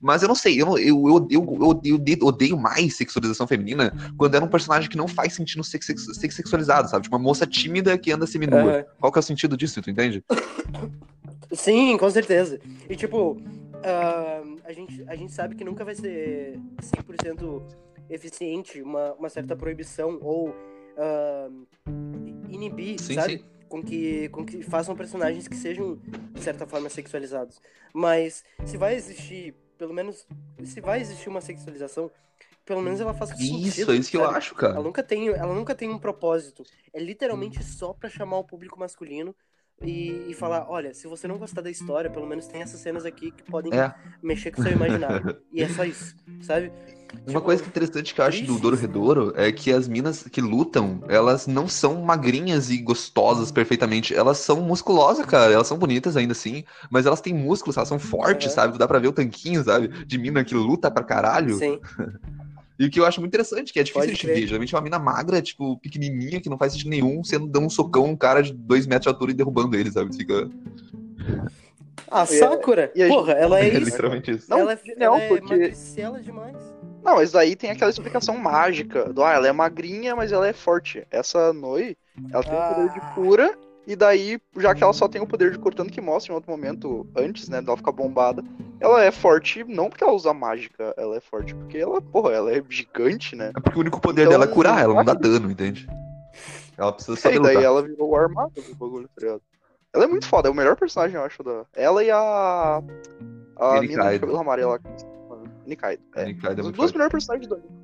[0.00, 3.92] mas eu não sei, eu, eu, eu, eu, eu, eu odeio- odeio mais sexualização feminina
[4.16, 7.02] quando é um personagem que não faz sentido ser, sex- ser sexualizado, sabe?
[7.04, 8.60] Tipo, uma moça tímida que anda seminua.
[8.60, 8.84] Aham.
[8.98, 10.24] Qual que é o sentido disso, tu entende?
[11.52, 12.60] Sim, com certeza.
[12.88, 13.36] E tipo,
[13.84, 17.62] ah, a, gente, a gente sabe que nunca vai ser 100%
[18.08, 20.54] eficiente uma, uma certa proibição ou
[20.96, 21.48] ah,
[22.48, 23.38] inibir, Sim, sabe?
[23.38, 23.44] sim.
[23.68, 25.96] Com que, com que façam personagens que sejam,
[26.34, 27.60] de certa forma, sexualizados.
[27.94, 30.26] Mas se vai existir, pelo menos,
[30.62, 32.10] se vai existir uma sexualização,
[32.66, 33.66] pelo menos ela faz sentido.
[33.66, 34.74] Isso, é isso que eu acho, cara.
[34.74, 36.62] Ela nunca tem, ela nunca tem um propósito.
[36.92, 39.34] É literalmente só pra chamar o público masculino
[39.80, 43.06] e, e falar, olha, se você não gostar da história, pelo menos tem essas cenas
[43.06, 43.94] aqui que podem É.
[44.22, 45.40] mexer com o seu imaginário.
[45.50, 46.70] e é só isso, sabe?
[47.12, 48.76] Uma Tipo, coisa interessante que eu acho do Doro.
[48.76, 54.14] Redouro é que as minas que lutam, elas não são magrinhas e gostosas perfeitamente.
[54.14, 55.52] Elas são musculosas, cara.
[55.52, 58.54] Elas são bonitas ainda assim, mas elas têm músculos, elas são fortes, Aham.
[58.54, 58.78] sabe?
[58.78, 59.88] Dá pra ver o tanquinho, sabe?
[60.04, 61.56] De mina que luta pra caralho.
[61.56, 61.80] Sim,
[62.78, 64.40] E o que eu acho muito interessante, que é difícil Pode de te crer.
[64.40, 64.46] ver.
[64.46, 67.70] Geralmente é uma mina magra, tipo, pequenininha, que não faz sentido nenhum, sendo dando um
[67.70, 70.16] socão um cara de dois metros de altura e derrubando ele, sabe?
[70.16, 70.48] Fica...
[72.10, 73.84] A E a- Sakura, e a porra, ela é É isso.
[73.84, 74.46] literalmente isso.
[74.48, 76.56] Não, ela é, não, ela é porque- magricela demais.
[77.02, 80.52] Não, mas daí tem aquela explicação mágica do, ah, ela é magrinha, mas ela é
[80.52, 81.06] forte.
[81.10, 81.96] Essa Noi,
[82.32, 83.12] ela tem o poder de Ah.
[83.14, 86.32] cura, e daí, já que ela só tem o poder de cura, tanto que mostra
[86.32, 88.44] em outro momento, antes, né, dela ficar bombada,
[88.78, 92.52] ela é forte não porque ela usa mágica, ela é forte porque ela, porra, ela
[92.52, 93.52] é gigante, né?
[93.56, 95.88] É porque o único poder Então, dela é curar, ela não dá dano, entende?
[96.76, 97.64] Ela precisa e saber daí lutar.
[97.64, 99.42] ela virou o armado do bagulho, tá ligado?
[99.92, 101.64] Ela é muito foda, é o melhor personagem, eu acho, da...
[101.74, 102.80] Ela e a...
[103.58, 104.80] A E mina de cabelo amarelo lá.
[105.70, 106.24] Nikaido, é.
[106.26, 106.92] Nikaido é Os forte.
[106.92, 107.80] melhores personagens do anime.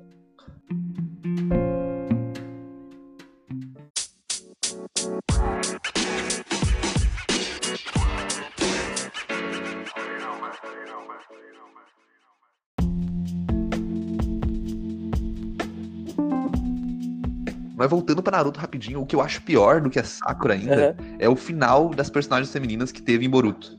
[17.75, 20.95] Mas voltando pra Naruto rapidinho, o que eu acho pior do que a Sakura ainda
[20.99, 21.15] Aham.
[21.19, 23.77] é o final das personagens femininas que teve em Boruto.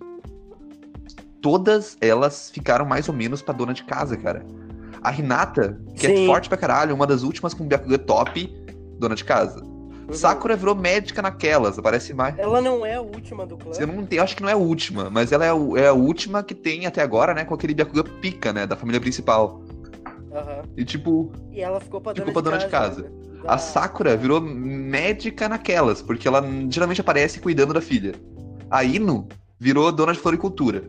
[1.43, 4.45] Todas elas ficaram mais ou menos pra dona de casa, cara.
[5.03, 6.27] A Hinata, que é Sim.
[6.27, 8.53] forte pra caralho, uma das últimas com Byakugan top,
[8.99, 9.63] dona de casa.
[9.63, 10.13] Uhum.
[10.15, 12.37] Sakura virou médica naquelas, aparece mais.
[12.39, 13.73] Ela não é a última do clã.
[13.79, 15.93] Eu não tenho, acho que não é a última, mas ela é, o- é a
[15.93, 19.63] última que tem até agora, né, com aquele Byakugan pica, né, da família principal.
[20.33, 20.63] Aham.
[20.77, 23.03] E tipo, E ela ficou pra dona, Ficou pra dona de casa.
[23.03, 23.09] né?
[23.47, 28.15] a Sakura virou médica naquelas, porque ela geralmente aparece cuidando da filha.
[28.71, 29.29] A Ino
[29.61, 30.83] virou dona de floricultura.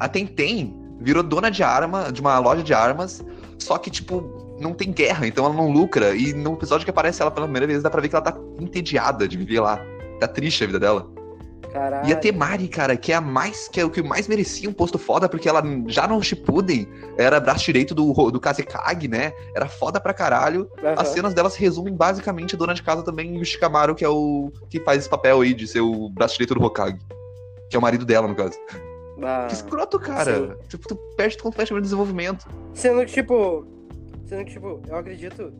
[0.00, 3.24] A Tenten virou dona de arma, de uma loja de armas,
[3.58, 6.14] só que, tipo, não tem guerra, então ela não lucra.
[6.14, 8.36] E no episódio que aparece ela pela primeira vez, dá pra ver que ela tá
[8.60, 9.80] entediada de viver lá.
[10.20, 11.08] Tá triste a vida dela.
[11.72, 12.08] Caralho.
[12.08, 14.72] E a Temari, cara, que é a mais que é o que mais merecia um
[14.72, 19.32] posto foda, porque ela já no Shippuden era braço direito do, do Kazekage, né?
[19.54, 20.68] Era foda pra caralho.
[20.82, 20.94] Aham.
[20.96, 24.04] As cenas dela se resumem basicamente a dona de casa também e o Shikamaru, que
[24.04, 26.98] é o que faz esse papel aí de ser o braço direito do Hokage.
[27.68, 28.58] Que é o marido dela, no caso.
[29.22, 29.46] Ah.
[29.48, 30.56] Que escroto, cara.
[30.68, 32.46] Tipo, tu perde completamente o desenvolvimento.
[32.74, 33.66] Sendo que, tipo.
[34.26, 35.52] Sendo que, tipo, eu acredito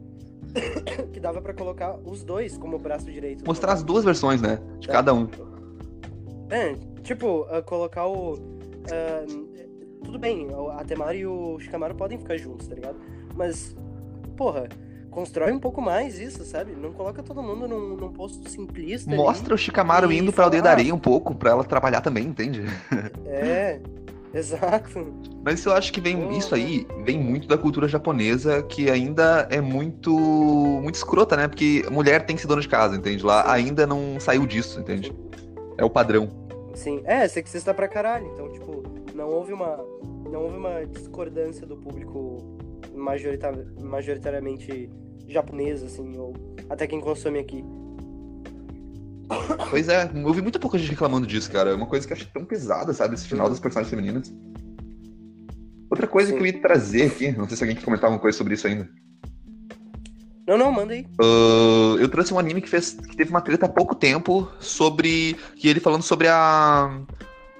[1.12, 3.44] que dava pra colocar os dois como braço direito.
[3.46, 4.58] Mostrar as duas versões, né?
[4.78, 4.92] De Tá.
[4.94, 5.28] cada um.
[6.50, 8.34] É, tipo, ah, colocar o.
[8.92, 9.24] ah,
[10.04, 10.46] tudo bem,
[10.78, 12.96] a Temari e o Shikamaru podem ficar juntos, tá ligado?
[13.34, 13.76] Mas,
[14.36, 14.68] porra,
[15.18, 16.72] constrói um pouco mais isso, sabe?
[16.72, 19.10] Não coloca todo mundo num, num posto simplista.
[19.10, 19.18] ali.
[19.18, 22.24] Mostra o Shikamaru e indo pra aldeia da areia um pouco, pra ela trabalhar também,
[22.24, 22.62] entende?
[23.26, 23.80] É,
[24.32, 25.12] exato.
[25.44, 29.60] Mas eu acho que vem isso aí vem muito da cultura japonesa, que ainda é
[29.60, 31.48] muito muito escrota, né?
[31.48, 33.24] Porque mulher tem que ser dona de casa, entende?
[33.24, 33.50] Lá Sim.
[33.50, 35.12] ainda não saiu disso, entende?
[35.76, 36.28] É o padrão.
[36.74, 38.30] Sim, é, sexista pra caralho.
[38.32, 38.82] Então, tipo,
[39.14, 39.84] não houve uma.
[40.30, 42.56] Não houve uma discordância do público
[42.94, 43.52] majorita-
[43.82, 44.90] majoritariamente
[45.28, 46.34] japonês, assim, ou
[46.68, 47.64] até quem consome aqui.
[49.70, 51.70] Pois é, eu ouvi muito pouca gente reclamando disso, cara.
[51.70, 53.14] É uma coisa que eu acho tão pesada, sabe?
[53.14, 54.32] Esse final das personagens femininas.
[55.90, 56.36] Outra coisa Sim.
[56.36, 58.66] que eu ia trazer aqui, não sei se alguém quer comentar alguma coisa sobre isso
[58.66, 58.88] ainda.
[60.46, 61.06] Não, não, manda aí.
[61.20, 65.36] Ah, eu trouxe um anime que, fez, que teve uma treta há pouco tempo sobre.
[65.56, 67.02] que ele falando sobre a.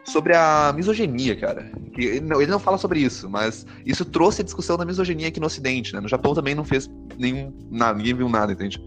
[0.08, 1.70] sobre a misoginia, cara.
[1.92, 5.46] Que ele, não, fala sobre isso, mas isso trouxe a discussão da misoginia aqui no
[5.46, 6.00] Ocidente, né?
[6.00, 6.88] No Japão também não fez
[7.18, 7.52] nenhum.
[7.70, 8.82] Nada, ninguém viu nada, entende?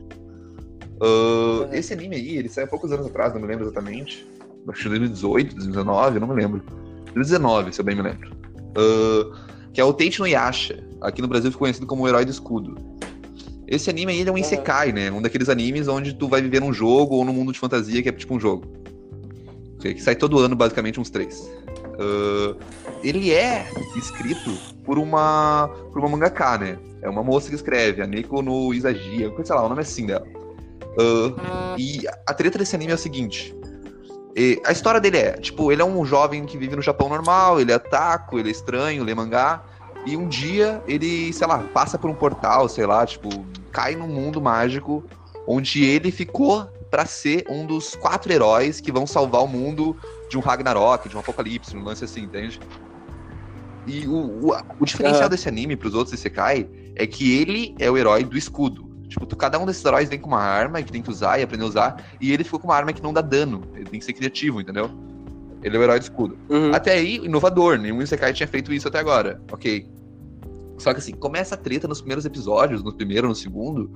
[1.02, 1.74] Uhum.
[1.74, 4.28] Esse anime aí, ele saiu há poucos anos atrás, não me lembro exatamente.
[4.68, 6.62] Acho que 2018, 2019, eu não me lembro.
[7.14, 8.32] 2019, se eu bem me lembro.
[8.76, 10.84] Ah, que é o Teichi no Yasha.
[11.02, 12.76] Aqui no Brasil ficou conhecido como o Herói do Escudo.
[13.68, 14.38] Esse anime aí ele é um.
[14.38, 15.10] Isekai, né?
[15.12, 18.10] Um daqueles animes onde tu vai viver num jogo ou num mundo de fantasia que
[18.10, 18.66] é tipo um jogo.
[19.82, 21.50] Que sai todo ano, basicamente, uns três.
[22.00, 22.56] Ah,
[23.04, 24.52] ele é escrito
[24.84, 26.78] por uma, por uma mangaka, né?
[27.02, 30.06] É uma moça que escreve, a Neko no Isagia, sei lá, o nome é assim
[30.06, 30.26] dela.
[30.98, 33.56] Ah, e a treta desse anime é o seguinte.
[34.36, 37.60] E a história dele é, tipo, ele é um jovem que vive no Japão normal,
[37.60, 39.64] ele é taco, ele é estranho, lê mangá.
[40.06, 43.30] E um dia ele, sei lá, passa por um portal, sei lá, tipo,
[43.72, 45.04] cai num mundo mágico
[45.46, 49.98] onde ele ficou pra ser um dos quatro heróis que vão salvar o mundo
[50.30, 52.60] de um Ragnarok, de um apocalipse, um lance assim, entende?
[53.88, 57.98] E o, o, o diferencial desse anime pros outros Isekai é que ele é o
[57.98, 58.92] herói do escudo.
[59.08, 61.44] Tipo, tu- cada um desses heróis vem com uma arma que tem que usar e
[61.44, 63.64] aprender a usar, e ele ficou com uma arma que não dá dano.
[63.74, 64.92] Ele tem que ser criativo, entendeu?
[65.64, 66.38] Ele é o herói do escudo.
[66.50, 66.74] Uhum.
[66.74, 69.42] Até aí, inovador, nenhum Isekai tinha feito isso até agora.
[69.52, 69.88] Ok.
[70.78, 73.92] Só que assim, começa a treta nos primeiros episódios, no primeiro, no segundo,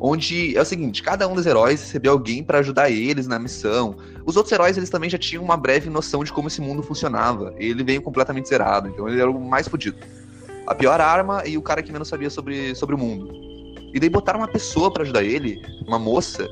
[0.00, 3.96] onde é o seguinte, cada um dos heróis recebeu alguém pra ajudar eles na missão.
[4.26, 7.54] Os outros heróis, eles também já tinham uma breve noção de como esse mundo funcionava.
[7.58, 9.96] Ele veio completamente zerado, então ele era o mais fodido.
[10.66, 13.30] A pior arma e o cara que menos sabia sobre, sobre o mundo.
[13.92, 16.48] E daí botaram uma pessoa pra ajudar ele, uma moça,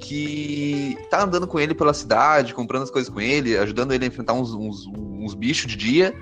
[0.00, 4.08] que tá andando com ele pela cidade, comprando as coisas com ele, ajudando ele a
[4.08, 6.14] enfrentar uns, uns, uns bichos de dia.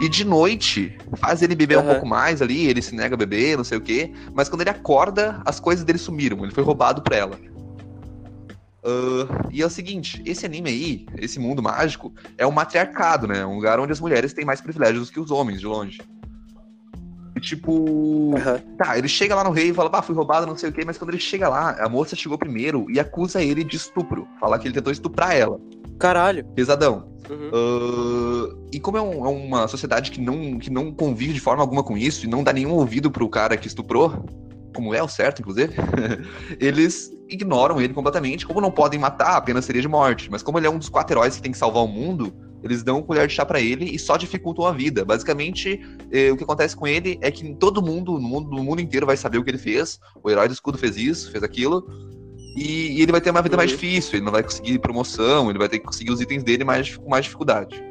[0.00, 1.92] E de noite, faz ele beber um Aham.
[1.92, 4.12] pouco mais ali, ele se nega a beber, não sei o quê.
[4.34, 7.38] Mas quando ele acorda, as coisas dele sumiram, ele foi roubado por ela.
[8.84, 13.46] Ah, e é o seguinte, esse anime aí, esse mundo mágico, é um matriarcado, né?
[13.46, 16.00] Um lugar onde as mulheres têm mais privilégios que os homens, de longe.
[17.36, 18.34] E tipo.
[18.36, 18.60] Aham.
[18.76, 20.82] Tá, ele chega lá no rei e fala, bah, fui roubado, não sei o quê,
[20.84, 24.26] mas quando ele chega lá, a moça chegou primeiro e acusa ele de estupro.
[24.40, 25.60] Fala que ele tentou estuprar ela.
[26.02, 26.44] Caralho.
[26.54, 27.08] Pesadão.
[27.30, 27.50] Uhum.
[27.54, 31.62] Ah, e como é, um- é uma sociedade que não, que não convive de forma
[31.62, 34.24] alguma com isso e não dá nenhum ouvido pro cara que estuprou,
[34.74, 35.74] como é o certo, inclusive,
[36.58, 38.44] eles ignoram ele completamente.
[38.46, 40.28] Como não podem matar, apenas seria de morte.
[40.30, 42.32] Mas como ele é um dos quatro heróis que tem que salvar o mundo,
[42.62, 45.04] eles dão um colher de chá pra ele e só dificultam a vida.
[45.04, 45.80] Basicamente,
[46.10, 49.06] eh, o que acontece com ele é que todo mundo, no mundo, no mundo inteiro,
[49.06, 49.98] vai saber o que ele fez.
[50.22, 51.84] O herói do escudo fez isso, fez aquilo.
[52.54, 53.76] E, e ele vai ter uma vida mais Uhum.
[53.76, 56.96] difícil, ele não vai conseguir promoção, ele vai ter que conseguir os itens dele mais,
[56.96, 57.82] com mais dificuldade.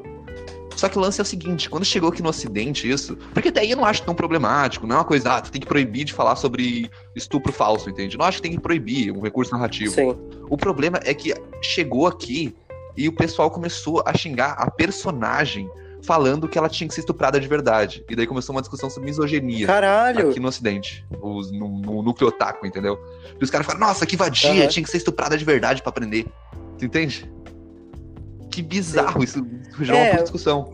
[0.76, 3.60] Só que o lance é o seguinte, quando chegou aqui no ocidente isso, porque até
[3.62, 6.06] aí eu não acho tão problemático, não é uma coisa, ah, tu tem que proibir
[6.06, 8.18] de falar sobre estupro falso, entende?
[8.18, 9.94] Não acho que tem que proibir um recurso narrativo.
[9.94, 10.18] Sim.
[10.50, 12.56] O problema é que chegou aqui
[12.98, 15.70] e o pessoal começou a xingar a personagem
[16.04, 18.04] falando que ela tinha que ser estuprada de verdade.
[18.10, 20.30] E daí começou uma discussão sobre misoginia Caralho!
[20.30, 23.00] aqui no ocidente, os, no, no núcleo otaku, entendeu?
[23.40, 24.68] E os caras falam, nossa, que vadia, Aham.
[24.68, 26.26] tinha que ser estuprada de verdade pra aprender.
[26.78, 27.32] Tu entende?
[28.50, 29.46] Que bizarro, isso
[29.80, 30.74] gerou É, uma discussão.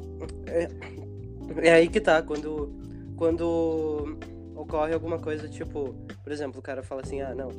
[1.58, 2.74] É aí que tá, quando,
[3.16, 4.18] quando
[4.56, 7.50] ocorre alguma coisa, tipo, por exemplo, o cara fala assim, ah, não,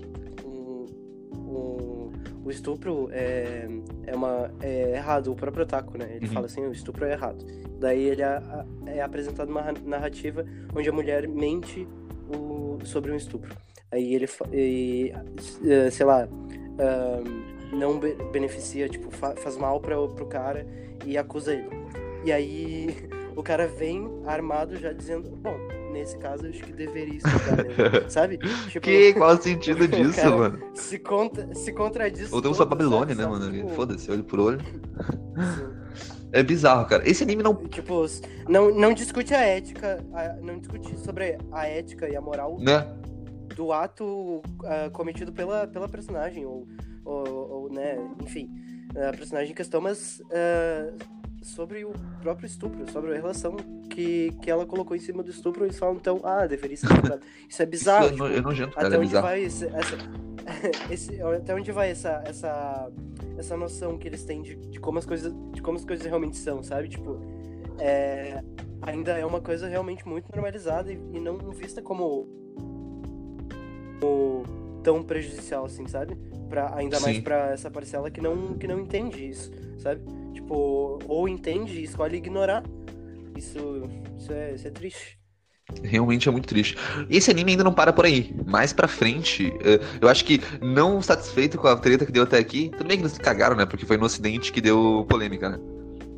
[0.44, 0.86] o,
[1.34, 1.97] o,
[2.48, 3.68] o estupro é,
[4.06, 6.08] é, uma, é errado, o próprio otaku, né?
[6.16, 6.32] Ele Uhum.
[6.32, 7.44] fala assim, o estupro é errado.
[7.78, 8.42] Daí ele é,
[8.86, 10.44] é apresentado uma narrativa
[10.74, 11.86] onde a mulher mente
[12.34, 13.54] o, sobre um estupro.
[13.92, 15.12] Aí ele, e,
[15.64, 16.26] eh, sei lá,
[16.78, 17.22] ah,
[17.72, 20.66] não be- beneficia, tipo, fa- faz mal pra, pro cara
[21.04, 21.68] e acusa ele.
[22.24, 22.88] E aí
[23.36, 25.56] o cara vem armado já dizendo, bom,
[25.92, 28.38] nesse caso eu acho que deveria estudar, sabe?
[28.38, 29.12] Tipo, Que?
[29.14, 30.58] Qual o sentido disso, cara mano?
[30.74, 33.26] se, contra, se contradiz Voltamos pra todo, Babilônia, sabe?
[33.32, 33.52] né, mano?
[33.52, 34.60] Tipo, Foda-se, olho por olho.
[34.60, 35.78] sim.
[36.30, 37.08] É bizarro, cara.
[37.08, 37.54] Esse anime não.
[37.54, 38.04] Tipo,
[38.48, 42.86] não, não discute a ética, a- não discute sobre a ética e a moral Né?
[43.56, 46.66] do ato ah, cometido pela, pela personagem, ou,
[47.04, 48.50] ou, ou, né, enfim,
[48.94, 50.92] a personagem em questão, mas ah,
[51.48, 53.56] sobre o próprio estupro, sobre a relação
[53.90, 57.22] que, que ela colocou em cima do estupro, eles falam, então, ah, deveria ser estuprado.
[57.48, 58.86] Isso é bizarro, Isso é, tipo, é nojento, cara.
[58.86, 59.26] até É onde bizarro.
[59.26, 59.96] vai esse, essa,
[60.92, 62.90] esse- até onde vai essa, essa,
[63.36, 66.36] essa noção que eles têm de, de como as coisas de como as coisas realmente
[66.36, 67.20] são sabe tipo
[67.78, 68.42] é,
[68.82, 72.26] ainda é uma coisa realmente muito normalizada e, e não vista como,
[74.00, 74.42] como
[74.82, 76.16] tão prejudicial assim sabe
[76.48, 77.22] para ainda mais Sim.
[77.22, 80.00] pra essa parcela que não que não entende isso sabe
[80.32, 82.62] tipo ou entende e escolhe ignorar
[83.36, 83.82] isso
[84.18, 85.18] isso é, isso é triste
[85.82, 86.76] Realmente é muito triste.
[87.10, 88.34] Esse anime ainda não para por aí.
[88.46, 92.38] Mais pra frente, eh, eu acho que não satisfeito com a treta que deu até
[92.38, 92.70] aqui.
[92.70, 93.66] Tudo bem que eles cagaram, né?
[93.66, 95.58] Porque foi no ocidente que deu polêmica, né?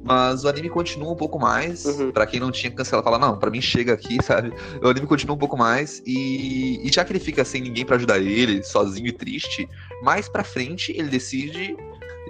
[0.05, 1.85] Mas o anime continua um pouco mais.
[1.85, 2.13] Uhum.
[2.13, 4.53] Pra quem não tinha cancelado, fala, não, pra mim chega aqui, sabe?
[4.83, 6.01] O anime continua um pouco mais.
[6.07, 9.69] E, e já que ele fica sem ninguém pra ajudar ele, sozinho e triste,
[10.03, 11.77] mais pra frente ele decide.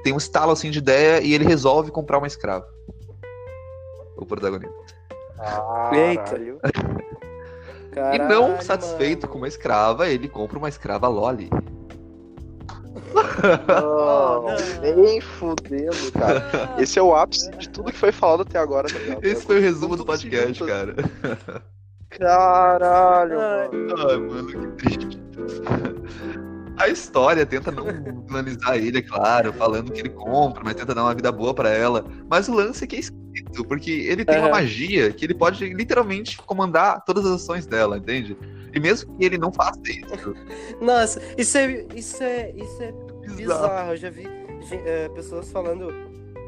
[0.03, 2.66] Tem um estalo assim de ideia e ele resolve comprar uma escrava.
[4.16, 4.74] O protagonista.
[5.36, 6.61] Caralho.
[6.64, 9.32] e Caralho, não satisfeito mano.
[9.32, 11.51] com uma escrava, ele compra uma escrava Loli.
[13.68, 14.97] Não, não.
[14.97, 16.74] nem fudendo, cara.
[16.78, 19.18] Esse é o ápice de tudo que foi falado até agora, tá?
[19.22, 20.95] Esse foi o resumo do podcast, cara.
[22.11, 23.68] Caralho, Ai.
[23.68, 23.95] mano.
[24.09, 25.20] Ai, mano, que triste.
[26.80, 27.84] A história tenta não
[28.26, 31.68] finalizar ele, é claro, falando que ele compra, mas tenta dar uma vida boa pra
[31.70, 32.04] ela.
[32.28, 35.64] Mas o lance é que é escrito, porque ele tem uma magia que ele pode
[35.74, 38.36] literalmente comandar todas as ações dela, entende?
[38.72, 40.34] E mesmo que ele não faça isso,
[40.80, 42.92] Nossa, isso é, isso é, isso é
[43.26, 43.36] bizarro.
[43.36, 43.90] bizarro.
[43.92, 44.26] Eu já vi
[44.72, 45.88] eh, pessoas falando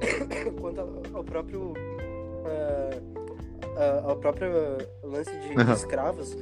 [0.60, 0.80] quanto
[1.14, 1.74] ao- próprio
[3.76, 4.50] a- ao próprio
[5.02, 5.72] lance de, Aham.
[5.74, 6.36] escravos.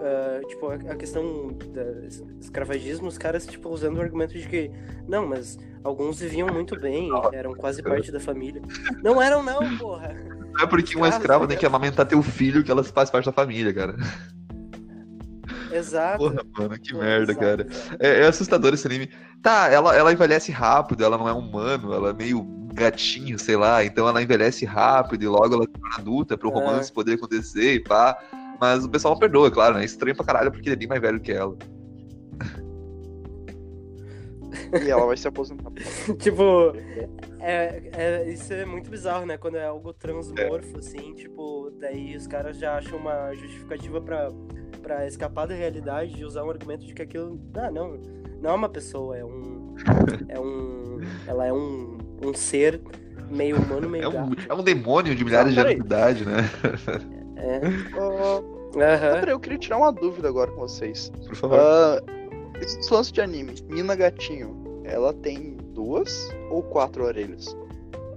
[0.00, 4.70] Eh, tipo, a, questão do escravagismo, os caras, tipo, usando o argumento de que,
[5.06, 8.62] não, mas alguns viviam muito bem, eram quase parte da família.
[9.02, 10.14] Não eram, não, porra!
[10.52, 13.26] Não é porque uma Escravo, escrava tem que amamentar teu filho que ela faz parte
[13.26, 13.94] da família, cara.
[15.70, 16.18] Exato.
[16.18, 17.66] Porra, mano, que merda, exato, cara.
[17.68, 17.96] exato.
[18.00, 19.10] É, é assustador esse anime.
[19.42, 22.42] Tá, ela, ela envelhece rápido, ela não é humano, ela é meio
[22.72, 23.84] gatinho, sei lá.
[23.84, 26.52] Então ela envelhece rápido e logo ela se torna adulta pro É.
[26.52, 28.16] romance poder acontecer e pá.
[28.60, 29.82] Mas o pessoal não perdoa, claro, né?
[29.82, 31.56] É estranho pra caralho porque ele é bem mais velho que ela.
[34.84, 35.70] E ela vai se aposentar.
[36.18, 36.72] tipo,
[37.40, 39.36] é, é- isso é muito bizarro, né?
[39.38, 44.30] Quando é algo transmorfo, assim, tipo, daí os caras já acham uma justificativa pra,
[44.82, 47.40] pra escapar da realidade e usar um argumento de que aquilo.
[47.54, 47.98] Ah, não,
[48.40, 49.74] não é uma pessoa, é um.
[50.28, 50.98] É um.
[51.26, 52.80] Ela é um, um ser
[53.30, 54.36] meio humano, meio É um, gato.
[54.50, 56.36] é um demônio de milhares de Não, anos de idade, né?
[57.38, 57.60] É.
[57.96, 58.40] Ah,
[58.76, 59.20] Aham.
[59.20, 61.10] Peraí, eu queria tirar uma dúvida agora com vocês.
[61.26, 61.58] Por favor.
[61.58, 62.02] Ah,
[62.60, 67.56] esse lance de anime, Mina Gatinho, ela tem duas ou quatro orelhas?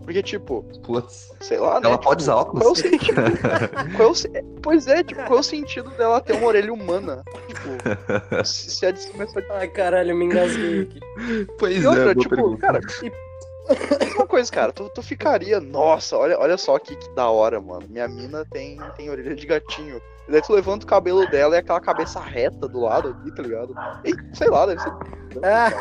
[0.04, 1.32] Porque, tipo, Putz.
[1.42, 1.86] sei lá, né?
[1.88, 2.64] Ela tipo, pode usar óculos?
[2.64, 3.22] Qual é o sentido?
[3.96, 7.24] Qual é o Pois é, tipo, qual é o sentido dela ter uma orelha humana?
[7.48, 7.70] Tipo,
[8.46, 11.00] se, se a de cima é só de Ai, caralho, eu me engasguei aqui.
[11.58, 12.58] Pois E outra, é, boa tipo, pergunta.
[12.62, 12.80] cara,
[14.16, 17.86] uma coisa, cara, tu, tu ficaria, nossa, olha, olha só que, que da hora, mano.
[17.90, 20.02] Minha mina tem, tem orelha de gatinho.
[20.28, 23.44] E daí tu levanta o cabelo dela e aquela cabeça reta do lado ali, tá
[23.44, 23.76] ligado?
[24.06, 24.92] E, sei lá, deve ser.
[25.44, 25.72] Ah.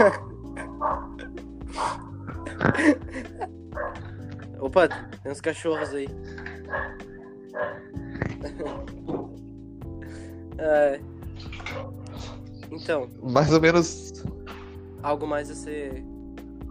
[4.61, 4.87] Opa,
[5.23, 6.09] tem uns cachorros aí.
[10.63, 11.01] É.
[12.71, 14.13] Então, Mais ou menos.
[15.03, 16.05] algo mais a ser.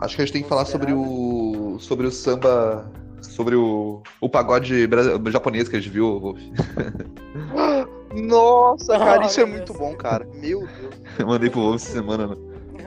[0.01, 1.77] Acho que a gente tem que falar sobre o.
[1.79, 2.89] sobre o samba.
[3.21, 4.01] Sobre o.
[4.21, 4.87] o pagode
[5.27, 6.39] japonês que a gente viu, Wolf.
[8.15, 10.25] Nossa, cara, isso é muito bom, cara.
[10.33, 10.95] Meu Deus.
[11.19, 12.35] Eu mandei pro Wolf essa semana no,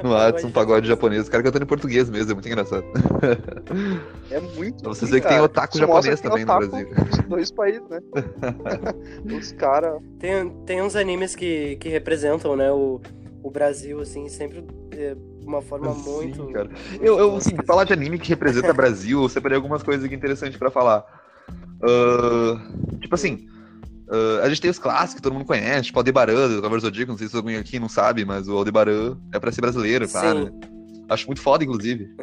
[0.03, 1.29] no WhatsApp, um pagode japonês.
[1.29, 2.85] O cara cantando em português mesmo, é muito engraçado.
[4.31, 6.89] É muito Pra vocês ruim, verem que tem otaku Isso japonês também no otaku Brasil.
[6.91, 8.01] Nos dois países, né?
[9.39, 10.01] Os caras.
[10.19, 13.01] Tem, tem uns animes que, que representam, né, o,
[13.43, 15.15] o Brasil, assim, sempre de
[15.47, 16.47] uma forma Sim, muito.
[16.53, 16.71] cara.
[17.01, 20.59] Eu, eu assim, falar de anime que representa Brasil, eu separei algumas coisas aqui interessantes
[20.59, 21.05] pra falar.
[21.83, 22.61] Ah,
[23.01, 23.47] tipo assim,
[24.11, 27.13] ah, a gente tem os clássicos que todo mundo conhece, tipo Aldebaran, do Cavaleiro Zodíaco,
[27.13, 30.19] não sei se alguém aqui não sabe, mas o Aldebaran é pra ser brasileiro, Sim.
[30.45, 30.53] né?
[31.09, 32.15] Acho muito foda, inclusive.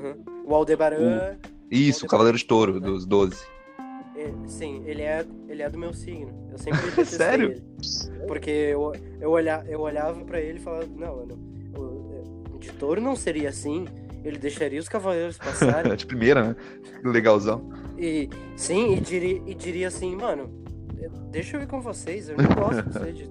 [0.45, 1.35] O Aldebaran.
[1.69, 3.35] Isso, o Cavaleiro de Touro, dos 12.
[4.15, 6.33] é, sim, ele é, ele é do meu signo.
[6.51, 7.51] Eu sempre Sério?
[7.51, 7.63] ele.
[8.27, 8.91] Porque eu,
[9.21, 11.58] eu, olha, eu olhava pra ele e falava, não, mano, o, o
[12.59, 13.85] de touro não seria assim.
[14.23, 15.95] Ele deixaria os cavaleiros passarem.
[15.95, 16.55] de primeira, né?
[17.03, 17.69] Legalzão.
[17.97, 20.49] E sim, e diria, e diria assim, mano,
[21.31, 23.29] deixa eu ir com vocês, eu não gosto de você de,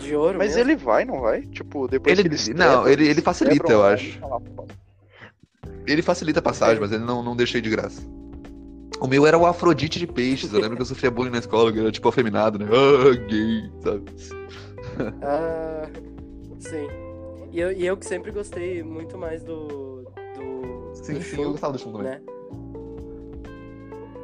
[0.00, 0.36] de, ouro.
[0.38, 0.70] Mas mesmo.
[0.70, 1.42] ele vai, não vai?
[1.46, 4.04] Tipo, depois Ele- eles não, ele- ele facilita, eu acho.
[4.04, 4.66] ele fala, "Pô,
[5.86, 8.02] Ele facilita a passagem, mas ele não, não deixei de graça.
[9.00, 10.52] O meu era o Afrodite de peixes.
[10.52, 12.66] Eu lembro que eu sofria bullying na escola, que era tipo afeminado, né?
[12.70, 14.04] Ah, gay, sabe?
[15.22, 15.88] Ah,
[16.60, 16.86] sim.
[17.52, 20.02] E eu, e eu que sempre gostei muito mais do.
[20.04, 22.06] do Sim, do sim, Shun, eu gostava do Shun também.
[22.12, 22.20] né?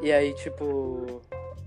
[0.02, 1.20] E aí, tipo.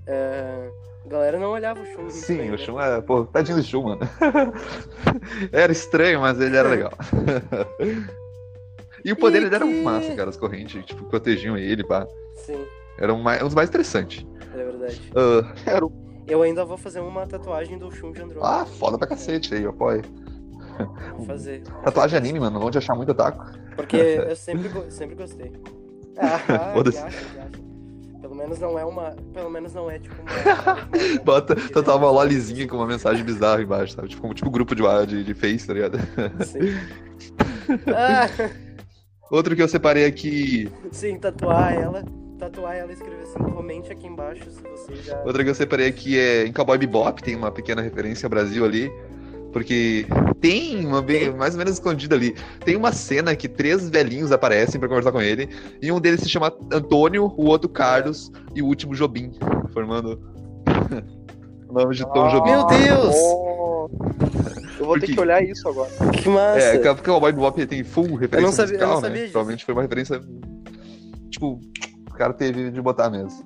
[0.07, 0.69] é,
[1.05, 2.09] a galera não olhava o Shun.
[2.09, 2.57] Sim, bem, o né?
[2.57, 3.01] Shun é.
[3.01, 3.99] Pô, tadinho do Shun, mano.
[5.51, 6.91] era estranho, mas ele era legal.
[9.05, 10.29] e o poder E dele era que- muito massa, cara.
[10.29, 12.07] As correntes, tipo, protegiam ele, pá.
[12.37, 12.65] Sim,
[12.97, 14.25] Eram mais, uns mais interessantes.
[14.53, 15.01] é verdade.
[15.15, 15.91] Ah, Era o
[16.27, 18.47] Eu ainda vou fazer uma tatuagem do Shun de Andrômeda.
[18.61, 20.01] ah, foda pra cacete aí, apoio.
[21.17, 21.63] Vou fazer.
[21.83, 22.63] Tatuagem anime, mano.
[22.65, 23.45] Onde achar muito otaku.
[23.75, 25.51] Porque eu sempre, sempre gostei.
[26.17, 27.01] Ah, Foda-se.
[28.19, 29.15] Pelo menos não é uma.
[29.33, 31.23] Pelo menos não é tipo uma.
[31.23, 34.09] Bota, tatuar uma lolizinha com uma mensagem bizarra embaixo, sabe?
[34.09, 35.97] Tipo, tipo grupo de, de, de Face, tá ligado?
[36.45, 36.75] Sim.
[37.95, 38.27] Ah,
[39.31, 40.69] Outro que eu separei aqui.
[40.91, 42.03] sim, tatuar ela.
[42.37, 45.21] Tatuar ela e escrever assim, comente aqui embaixo se você já.
[45.23, 48.65] Outra que eu separei aqui é em Cowboy Bebop, tem uma pequena referência ao Brasil
[48.65, 48.91] ali.
[49.51, 50.05] Porque
[50.39, 52.35] tem uma bem mais ou menos escondida ali.
[52.63, 55.49] Tem uma cena que três velhinhos aparecem pra conversar com ele.
[55.81, 59.31] E um deles se chama Antônio, o outro Carlos e o último Jobim,
[59.73, 60.21] formando
[61.69, 62.51] o nome de Tom Ah, Jobim.
[62.51, 63.15] Meu Deus!
[63.15, 64.71] nossa.
[64.79, 65.89] Eu vou ter Porque- que olhar isso agora.
[66.21, 66.59] Que massa!
[66.59, 69.09] É, porque o Cowboy Bebop tem full referência Eu não sabia- eu não musical, sabia
[69.09, 69.19] né?
[69.21, 69.31] disso.
[69.33, 70.21] Provavelmente foi uma referência.
[71.29, 71.59] Tipo,
[72.09, 73.43] o cara teve de botar mesmo.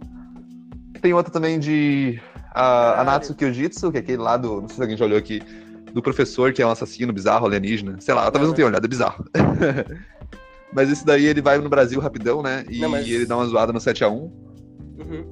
[1.01, 2.19] Tem outra também de.
[2.51, 3.01] A, Caralho.
[3.01, 4.61] Anatsu Kyojitsu, que é aquele lá do.
[4.61, 5.41] Não sei se alguém já olhou aqui.
[5.95, 7.95] Do professor que é um assassino bizarro, alienígena.
[8.01, 8.53] Sei lá, talvez não Uhum.
[8.55, 9.23] tenha olhado, é bizarro.
[10.73, 12.65] mas esse daí ele vai no Brasil rapidão, né?
[12.69, 14.11] E Não, mas- ele dá uma zoada no 7x1.
[14.11, 15.25] Uhum.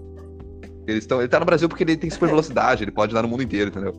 [0.88, 3.28] Eles tão, ele tá no Brasil porque ele tem super velocidade, ele pode andar no
[3.28, 3.93] mundo inteiro, entendeu?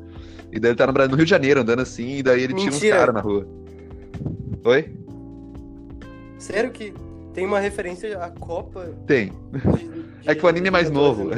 [0.51, 2.75] E daí ele tá no, no Rio de Janeiro andando assim, e daí ele tira
[2.75, 3.47] uns caras na rua.
[4.65, 4.91] Oi?
[6.39, 6.95] Sério que
[7.35, 8.87] tem uma referência à Copa?
[9.07, 9.33] Tem.
[9.53, 11.29] de- de- É que o anime é mais novo.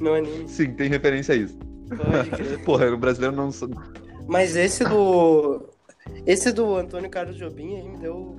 [0.00, 1.56] No anime, Sim, tem referência a isso.
[1.88, 2.64] pode crer.
[2.64, 3.50] Porra, o brasileiro não.
[4.30, 5.62] Mas esse do.
[6.26, 8.36] Esse do Antônio Carlos Jobim aí me deu.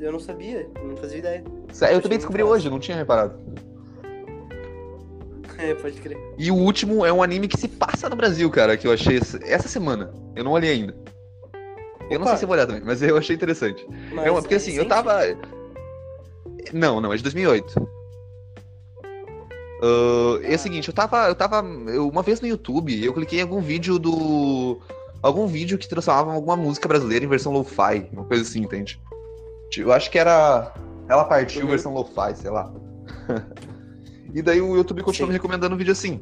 [0.00, 1.42] Eu não sabia, eu não fazia ideia.
[1.46, 3.38] Eu Achei também descobri hoje, eu não tinha reparado.
[5.56, 6.18] É, pode crer.
[6.36, 9.16] E o último é um anime que se passa no Brasil, cara, que eu achei
[9.16, 10.12] essa- semana.
[10.36, 10.94] Eu não olhei ainda.
[12.10, 12.30] Eu não Opa.
[12.30, 13.86] sei se eu vou olhar também, mas eu achei interessante.
[14.12, 15.20] Mas É uma- porque assim, eu tava.
[16.72, 17.88] Não, não, é de 2008.
[19.82, 21.28] Ah, é o seguinte, eu tava.
[21.28, 21.64] Eu tava.
[21.88, 24.78] eu- uma vez no YouTube, eu cliquei em algum vídeo do.
[25.24, 29.00] Algum vídeo que transformava alguma música brasileira em versão lo-fi, uma coisa assim, entende?
[29.70, 30.70] Tipo, Eu acho que era.
[31.08, 31.68] Ela partiu Uhum.
[31.70, 32.70] versão lo-fi, sei lá.
[34.34, 35.32] e daí o YouTube continuou Sim.
[35.32, 36.20] me recomendando um vídeo assim.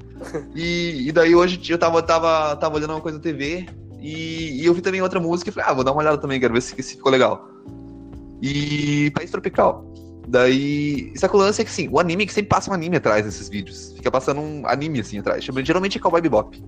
[0.54, 3.66] E, e daí hoje eu tava, tava, tava olhando uma coisa na TV
[3.98, 6.38] e, e eu vi também outra música e falei, ah, vou dar uma olhada também,
[6.38, 7.48] quero ver se, se ficou legal.
[8.40, 9.84] E País Tropical.
[10.28, 11.12] Daí.
[11.16, 13.24] Só que o lance é que assim, o anime que sempre passa um anime atrás
[13.24, 13.94] desses vídeos.
[13.96, 15.44] Fica passando um anime assim atrás.
[15.44, 16.62] Geralmente é Cowboy Bebop.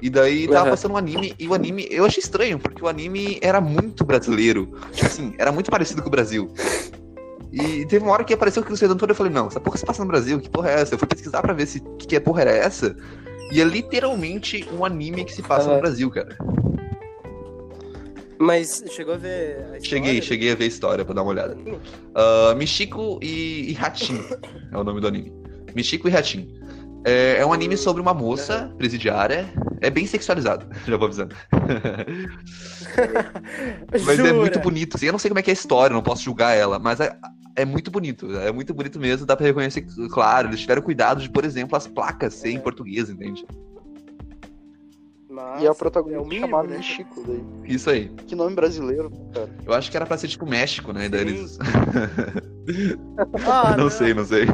[0.00, 0.70] E daí tava Aham.
[0.70, 4.72] passando um anime, e o anime, eu achei estranho, porque o anime era muito brasileiro.
[5.02, 6.52] Assim, era muito parecido com o Brasil.
[7.52, 9.76] E teve uma hora que apareceu o Cristiano Antônio e eu falei, não, essa porra
[9.76, 10.94] se passa no Brasil, que porra é essa?
[10.94, 12.94] Eu fui pesquisar pra ver se que, que porra era essa.
[13.50, 15.80] E é literalmente um anime que se passa no Aham.
[15.80, 16.36] Brasil, cara.
[18.38, 19.80] Mas chegou a ver a?
[19.80, 21.56] Cheguei, cheguei a ver a história pra dar uma olhada.
[22.14, 24.20] Ah, Michiko e, e Hatin
[24.70, 25.32] é o nome do anime.
[25.74, 26.57] Michiko e Hatin.
[27.08, 29.48] É, é um anime sobre uma moça presidiária.
[29.80, 31.34] É bem sexualizado, já vou avisando.
[34.04, 34.96] Mas é muito bonito.
[34.96, 37.00] assim, eu não sei como é que é a história, não posso julgar ela, mas
[37.00, 37.16] é,
[37.56, 38.26] é muito bonito.
[38.38, 39.86] É muito bonito mesmo, dá pra reconhecer.
[40.10, 42.60] Claro, eles tiveram cuidado de, por exemplo, as placas em É.
[42.60, 43.46] português, entende?
[45.30, 46.82] Mas E é o é protagonista o mínimo, chamado né?
[46.82, 47.44] Chico daí.
[47.64, 48.08] Isso aí.
[48.26, 49.48] Que nome brasileiro, cara.
[49.64, 51.08] Eu acho que era pra ser tipo México, né?
[51.08, 51.58] Daí eles.
[53.46, 54.44] Ah, não sei, não sei.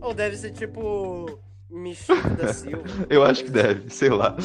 [0.00, 1.38] Ou deve ser tipo
[1.70, 2.82] Michico da Silva.
[3.08, 4.36] Eu acho que deve, sei lá.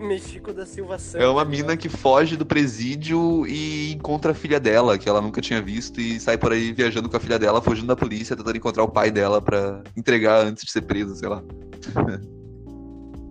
[0.00, 1.24] Michico da Silva Santos.
[1.24, 5.40] É uma mina que foge do presídio e encontra a filha dela, que ela nunca
[5.40, 8.56] tinha visto, e sai por aí viajando com a filha dela, fugindo da polícia, tentando
[8.56, 11.42] encontrar o pai dela pra entregar antes de ser presa, sei lá.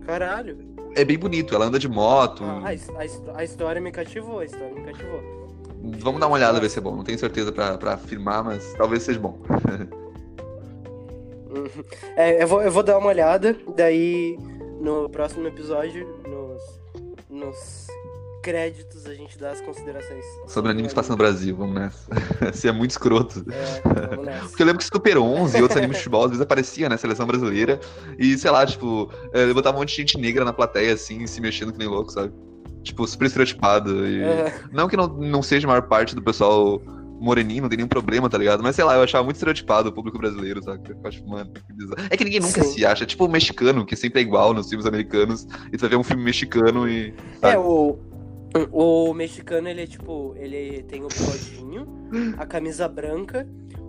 [0.06, 0.56] Caralho.
[0.94, 2.42] É bem bonito, ela anda de moto.
[2.44, 5.20] Ah, a, a a história me cativou, a história me cativou.
[6.00, 6.96] Vamos dar uma olhada ver se é bom.
[6.96, 9.38] Não tenho certeza pra afirmar, mas talvez seja bom.
[11.50, 11.84] Uhum.
[12.16, 14.38] É, eu vou, eu vou dar uma olhada, daí
[14.80, 16.62] no próximo episódio, nos,
[17.28, 17.86] nos
[18.42, 20.24] créditos, a gente dá as considerações.
[20.46, 22.08] Sobre animes passando no Brasil, vamos nessa.
[22.52, 23.44] Se é muito escroto.
[23.50, 24.48] É, vamos nessa.
[24.48, 26.96] Porque eu lembro que Super 11 e outros animes de futebol às vezes aparecia, né?
[26.96, 27.80] Seleção brasileira.
[28.18, 31.40] E sei lá, tipo, é, botava um monte de gente negra na plateia, assim, se
[31.40, 32.32] mexendo que nem louco, sabe?
[32.82, 34.06] Tipo, super estereotipado.
[34.06, 34.22] E...
[34.22, 36.80] É, Não que não, não seja a maior parte do pessoal
[37.20, 38.62] moreninho, não tem nenhum problema, tá ligado?
[38.62, 40.90] Mas sei lá, eu achava muito estereotipado o público brasileiro, sabe?
[40.90, 42.08] Eu acho, mano, que bizarro.
[42.10, 42.72] É que ninguém nunca Sim.
[42.72, 43.06] se acha.
[43.06, 45.46] Tipo o mexicano, que sempre é igual nos filmes americanos.
[45.72, 47.14] E tu vai ver um filme mexicano e.
[47.42, 47.56] é, sabe?
[47.58, 47.98] o,
[48.72, 51.86] o mexicano, ele é tipo, ele tem o bigodinho,
[52.38, 53.46] a camisa branca,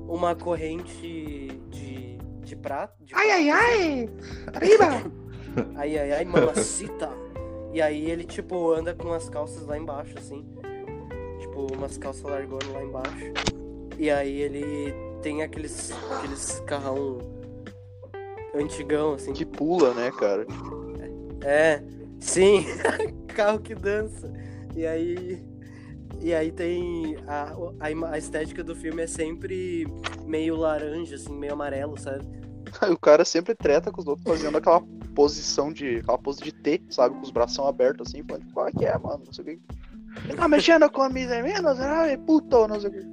[0.07, 2.93] uma corrente de, de prata.
[3.03, 4.09] de Ai, ai, ai!
[4.53, 5.11] Arriba!
[5.75, 7.09] Ai, ai, ai, mamacita.
[7.73, 10.45] E aí ele, tipo, anda com as calças lá embaixo, assim.
[11.59, 13.33] Tipo, umas calças largonas lá embaixo.
[13.97, 17.17] E aí ele tem aqueles, aqueles carrão
[18.55, 19.33] antigão, assim.
[19.33, 20.45] Que pula, né, cara?
[21.43, 21.83] É,
[22.19, 22.65] sim,
[23.35, 24.31] carro que dança.
[24.75, 25.43] E aí.
[26.21, 27.17] E aí tem.
[27.27, 29.85] A, a, a estética do filme é sempre
[30.25, 32.25] meio laranja, assim, meio amarelo, sabe?
[32.91, 34.81] O cara sempre treta com os outros fazendo aquela
[35.15, 35.97] posição de.
[35.97, 37.15] aquela pose de T, sabe?
[37.15, 39.23] Com os bração abertos assim, falando, tipo, qual é que é, mano?
[39.25, 39.59] Não sei o que.
[40.35, 43.05] Tá mexendo com a mesa menos, ai, puto, não sei o que.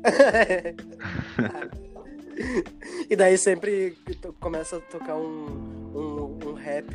[3.11, 3.97] e daí sempre
[4.40, 5.47] começa a tocar um,
[5.94, 6.90] um, um rap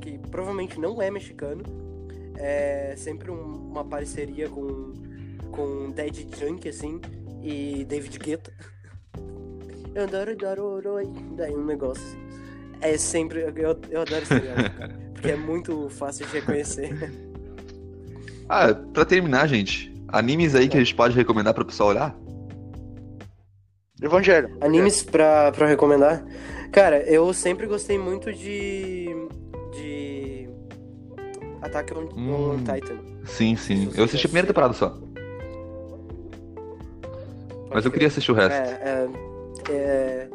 [0.00, 1.62] que provavelmente não é mexicano.
[2.36, 4.92] É sempre um- uma parceria com,
[5.50, 7.00] com Dead Junk, assim,
[7.42, 8.52] e David Guetta.
[9.94, 12.16] Eu adoro, adoro, adoro, daí um negócio.
[12.80, 13.40] É sempre.
[13.40, 13.52] Eu,
[13.90, 14.70] eu adoro esse negócio.
[15.12, 16.90] Porque é muito fácil de reconhecer.
[18.48, 22.16] Ah, pra terminar, gente, animes aí que a gente pode recomendar pro pessoal olhar?
[24.00, 24.56] Evangelho.
[24.60, 26.24] Animes pra, pra recomendar?
[26.72, 29.08] Cara, eu sempre gostei muito de.
[29.72, 30.48] de.
[31.62, 32.58] Attack on, on Hum.
[32.58, 32.98] Titan.
[33.24, 33.90] Sim, sim.
[33.96, 34.90] Eu assisti a primeira temporada só.
[34.90, 35.04] Pode
[37.70, 37.92] Mas eu crer.
[37.92, 38.52] queria assistir o resto.
[38.54, 39.08] É,
[39.68, 40.28] é, é,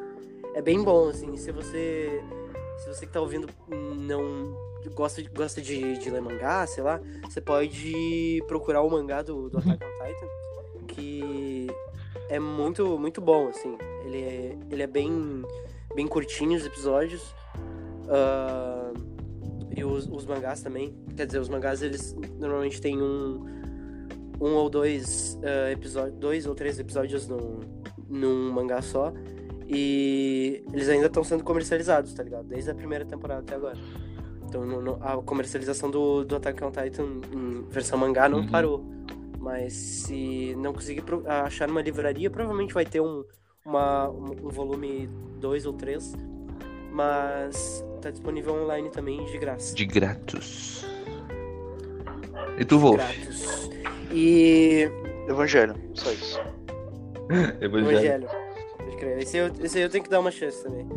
[0.56, 1.36] é bem bom, assim.
[1.38, 2.22] Se você.
[2.80, 4.54] Se você que tá ouvindo não
[4.90, 9.50] gosta, de- gosta de, de ler mangá, sei lá, você pode procurar o mangá do,
[9.50, 11.68] do Attack on Titan, que
[12.30, 13.78] é muito, muito bom, assim.
[14.06, 15.44] Ele é, ele é bem,
[15.96, 17.34] bem curtinho os episódios.
[18.10, 18.92] ah,
[19.76, 20.96] e os, os mangás também.
[21.16, 23.44] Quer dizer, os mangás eles normalmente têm um,
[24.40, 25.38] um ou dois
[25.72, 27.60] episódios, dois ou três episódios num,
[28.08, 29.12] num mangá só.
[29.68, 32.46] E eles ainda estão sendo comercializados, tá ligado?
[32.46, 33.78] Desde a primeira temporada até agora.
[34.54, 38.48] Então no- no- a comercialização do, do Attack on Titan em versão mangá não Uhum.
[38.50, 38.86] parou.
[39.40, 43.24] Mas se não conseguir pro- achar numa livraria, provavelmente vai ter um,
[43.66, 46.14] uma, um, um volume 2 ou 3.
[46.92, 49.74] Mas tá disponível online também de graça.
[49.74, 50.86] De gratos.
[52.60, 52.98] E tu, Wolf?
[52.98, 53.70] Gratos.
[54.12, 54.88] E
[55.28, 56.40] Evangelho, só isso.
[57.60, 57.90] Evangelho.
[57.98, 58.28] Evangelho.
[58.78, 59.18] Pode crer.
[59.20, 60.88] Esse, eu, esse aí eu tenho que dar uma chance também.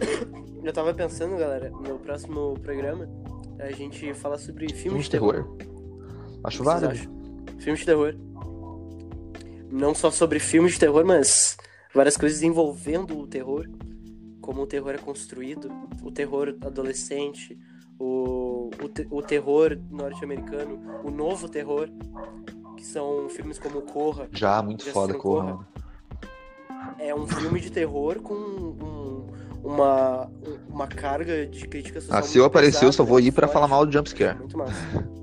[0.62, 3.08] Eu tava pensando, galera, no próximo programa,
[3.58, 5.32] a gente falar sobre filmes Filme de terror.
[5.56, 5.56] terror?
[6.44, 6.94] Acho válido.
[7.58, 8.14] Filmes de terror.
[9.70, 11.56] Não só sobre filmes de terror, mas
[11.94, 13.66] várias coisas envolvendo o terror.
[14.40, 15.70] Como o terror é construído,
[16.02, 17.58] o terror adolescente,
[17.98, 21.88] o, o, te- o terror norte-americano, o novo terror,
[22.76, 25.52] que são filmes como Corra, Já, muito foda, Corra.
[25.52, 25.68] Corra?
[26.98, 29.26] é um filme de terror com um-
[29.62, 30.30] uma,
[30.68, 32.18] uma carga de crítica social.
[32.18, 33.52] Ah, se eu aparecer, eu só vou ir forte.
[33.52, 34.38] falar mal do jumpscare.
[34.38, 34.74] Muito massa.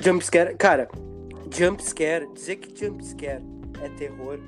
[0.00, 0.88] Jumpscare, cara,
[1.50, 3.42] jumpscare, dizer que jumpscare
[3.82, 4.38] é terror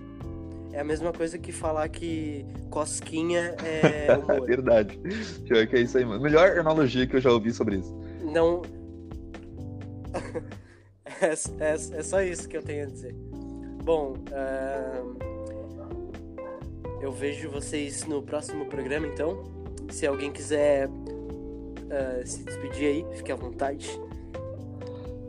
[0.74, 4.44] é a mesma coisa que falar que cosquinha é humor.
[4.44, 4.98] Verdade.
[5.46, 6.20] Pior que é isso aí, mano.
[6.20, 7.96] Melhor analogia que eu já ouvi sobre isso.
[8.22, 8.62] Não.
[11.22, 13.14] é, é, é só isso que eu tenho a dizer.
[13.84, 15.16] Bom, ahn,
[17.04, 19.42] eu vejo vocês no próximo programa, então.
[19.90, 20.88] Se alguém quiser
[21.90, 23.88] ah, se despedir aí, fique à vontade.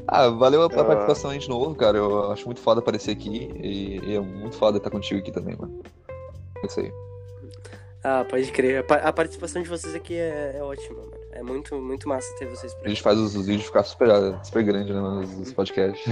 [0.07, 0.86] Ah, valeu a, a Ah.
[0.86, 1.97] participação aí de novo, cara.
[1.97, 5.55] Eu acho muito foda aparecer aqui e, e é muito foda estar contigo aqui também,
[5.57, 5.82] mano.
[6.63, 6.91] É isso aí.
[8.03, 8.80] Ah, pode crer.
[8.80, 11.11] A, pa- a participação de vocês aqui é, é ótima, mano.
[11.32, 12.89] É muito, muito massa ter vocês por A aqui.
[12.91, 14.07] gente faz os, os vídeos ficar super,
[14.43, 16.05] super grandes, né, mano, os, os podcasts.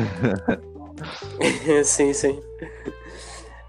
[1.86, 2.42] sim, sim.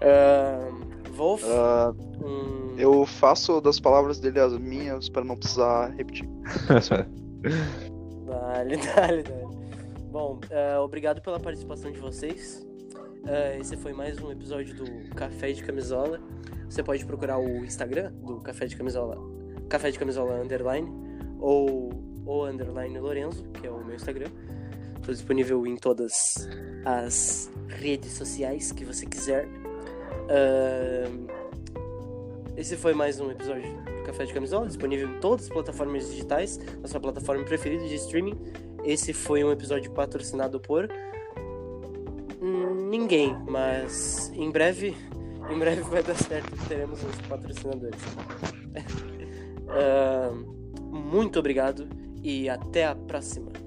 [0.01, 1.93] Ahn, Wolf, Ah,
[2.23, 6.27] um- eu faço das palavras dele as minhas pra não precisar repetir.
[8.25, 9.45] Dale, dale, dale.
[10.11, 12.65] Bom, eh, obrigado pela participação de vocês.
[13.27, 16.19] Eh, esse foi mais um episódio do Café de Camisola.
[16.69, 19.17] Você pode procurar o Instagram do Café de Camisola,
[19.69, 20.89] Café de Camisola Underline,
[21.39, 21.91] ou
[22.25, 24.29] o Underline Lorenzo, que é o meu Instagram.
[24.97, 26.13] Estou disponível em todas
[26.83, 29.47] as redes sociais que você quiser.
[30.29, 31.27] Ahn,
[32.57, 36.57] esse foi mais um episódio do Café de Camisola, disponível em todas as plataformas digitais,
[36.81, 38.37] na sua plataforma preferida de streaming.
[38.83, 40.89] Esse foi um episódio patrocinado por
[42.41, 44.95] ninguém, mas em breve,
[45.49, 47.99] em breve vai dar certo, teremos os patrocinadores.
[49.69, 50.45] Ahn,
[50.91, 51.87] muito obrigado
[52.23, 53.64] e até a próxima.